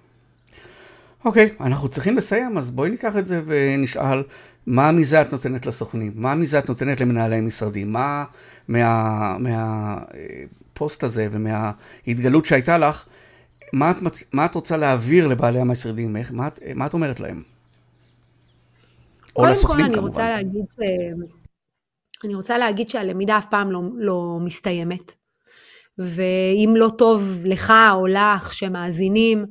אוקיי, 1.26 1.50
okay, 1.60 1.64
אנחנו 1.64 1.90
צריכים 1.90 2.18
לסיים, 2.18 2.58
אז 2.58 2.72
בואי 2.72 2.90
ניקח 2.90 3.18
את 3.18 3.28
זה 3.28 3.42
ונשאל, 3.46 4.24
מה 4.68 4.92
מזה 4.92 5.22
את 5.22 5.32
נותנת 5.32 5.66
לסוכנים? 5.66 6.12
מה 6.16 6.36
מזה 6.36 6.60
את 6.60 6.70
נותנת 6.70 7.02
למנהלי 7.02 7.42
משרדים? 7.42 7.94
מה 7.94 8.24
מהפוסט 9.38 11.04
מה, 11.04 11.08
הזה 11.08 11.28
ומההתגלות 11.32 12.46
שהייתה 12.46 12.78
לך, 12.78 13.06
מה 13.74 13.92
את, 13.92 13.98
מה 14.34 14.46
את 14.46 14.56
רוצה 14.56 14.78
להעביר 14.78 15.28
לבעלי 15.28 15.60
המשרדים? 15.60 16.16
מה, 16.32 16.48
מה 16.76 16.86
את 16.86 16.94
אומרת 16.94 17.20
להם? 17.20 17.55
או 19.36 19.46
לסוכנים 19.46 19.94
כמובן. 19.94 20.12
קודם 20.12 20.14
כל 20.14 20.22
אני 20.22 20.28
רוצה 20.28 20.30
להגיד 20.30 20.66
ש... 20.70 20.76
אני 22.24 22.36
רוצה 22.36 22.58
להגיד 22.58 22.90
שהלמידה 22.90 23.38
אף 23.38 23.46
פעם 23.50 23.72
לא, 23.72 23.82
לא 23.98 24.38
מסתיימת. 24.42 25.16
ואם 25.98 26.74
לא 26.78 26.90
טוב 26.98 27.42
לך 27.46 27.74
או 27.94 28.08
לך 28.08 28.54
שמאזינים, 28.54 29.46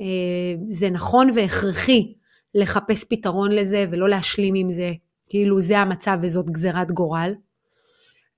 אה, 0.00 0.54
זה 0.68 0.90
נכון 0.90 1.30
והכרחי 1.34 2.14
לחפש 2.54 3.04
פתרון 3.04 3.52
לזה 3.52 3.86
ולא 3.90 4.08
להשלים 4.08 4.54
עם 4.54 4.70
זה, 4.70 4.92
כאילו 5.28 5.60
זה 5.60 5.78
המצב 5.78 6.18
וזאת 6.22 6.50
גזירת 6.50 6.90
גורל. 6.90 7.34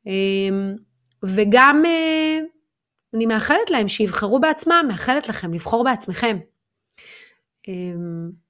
אה, 0.06 0.72
וגם 1.22 1.82
אה, 1.86 2.38
אני 3.14 3.26
מאחלת 3.26 3.70
להם 3.70 3.88
שיבחרו 3.88 4.40
בעצמם, 4.40 4.84
מאחלת 4.88 5.28
לכם 5.28 5.54
לבחור 5.54 5.84
בעצמכם. 5.84 6.38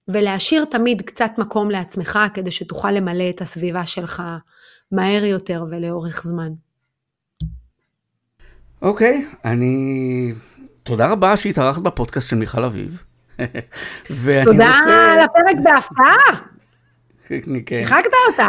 ולהשאיר 0.08 0.64
תמיד 0.64 1.02
קצת 1.02 1.30
מקום 1.38 1.70
לעצמך 1.70 2.18
כדי 2.34 2.50
שתוכל 2.50 2.90
למלא 2.90 3.30
את 3.30 3.40
הסביבה 3.40 3.86
שלך 3.86 4.22
מהר 4.92 5.24
יותר 5.24 5.64
ולאורך 5.70 6.22
זמן. 6.24 6.48
אוקיי, 8.82 9.26
okay, 9.30 9.36
אני... 9.44 10.32
תודה 10.82 11.10
רבה 11.10 11.36
שהתארחת 11.36 11.82
בפודקאסט 11.82 12.30
של 12.30 12.36
מיכל 12.36 12.64
אביב. 12.64 13.02
תודה 14.44 14.76
רוצה... 14.78 15.12
על 15.12 15.20
הפרק 15.20 15.56
בהפתעה. 15.62 16.40
כן. 17.66 17.84
שיחקת 17.84 18.10
אותה. 18.28 18.48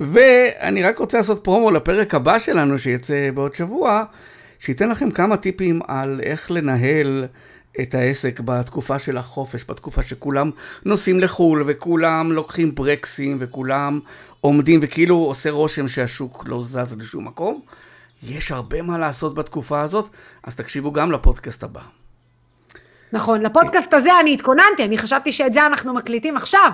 ואני 0.00 0.82
רק 0.82 0.98
רוצה 0.98 1.18
לעשות 1.18 1.44
פרומו 1.44 1.70
לפרק 1.70 2.14
הבא 2.14 2.38
שלנו 2.38 2.78
שיצא 2.78 3.30
בעוד 3.34 3.54
שבוע, 3.54 4.04
שייתן 4.58 4.88
לכם 4.88 5.10
כמה 5.10 5.36
טיפים 5.36 5.80
על 5.88 6.20
איך 6.22 6.50
לנהל 6.50 7.24
את 7.80 7.94
העסק 7.94 8.40
בתקופה 8.40 8.98
של 8.98 9.16
החופש, 9.16 9.64
בתקופה 9.68 10.02
שכולם 10.02 10.50
נוסעים 10.84 11.20
לחו"ל 11.20 11.64
וכולם 11.66 12.32
לוקחים 12.32 12.74
ברקסים 12.74 13.36
וכולם 13.40 14.00
עומדים 14.40 14.80
וכאילו 14.82 15.16
עושה 15.16 15.50
רושם 15.50 15.88
שהשוק 15.88 16.44
לא 16.46 16.62
זז 16.62 16.96
לשום 16.98 17.26
מקום. 17.26 17.60
יש 18.22 18.52
הרבה 18.52 18.82
מה 18.82 18.98
לעשות 18.98 19.34
בתקופה 19.34 19.80
הזאת, 19.80 20.08
אז 20.44 20.56
תקשיבו 20.56 20.92
גם 20.92 21.12
לפודקאסט 21.12 21.62
הבא. 21.62 21.80
נכון, 23.12 23.42
לפודקאסט 23.42 23.94
הזה 23.94 24.10
אני 24.20 24.34
התכוננתי, 24.34 24.84
אני 24.84 24.98
חשבתי 24.98 25.32
שאת 25.32 25.52
זה 25.52 25.66
אנחנו 25.66 25.94
מקליטים 25.94 26.36
עכשיו. 26.36 26.70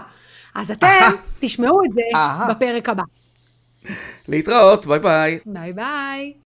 אז 0.54 0.70
אתם 0.70 1.11
תשמעו 1.40 1.84
את 1.84 1.94
זה 1.94 2.02
בפרק 2.50 2.88
הבא. 2.88 3.02
להתראות, 4.28 4.87
ביי 4.87 4.98
ביי. 4.98 5.38
ביי 5.46 5.72
ביי. 5.72 6.47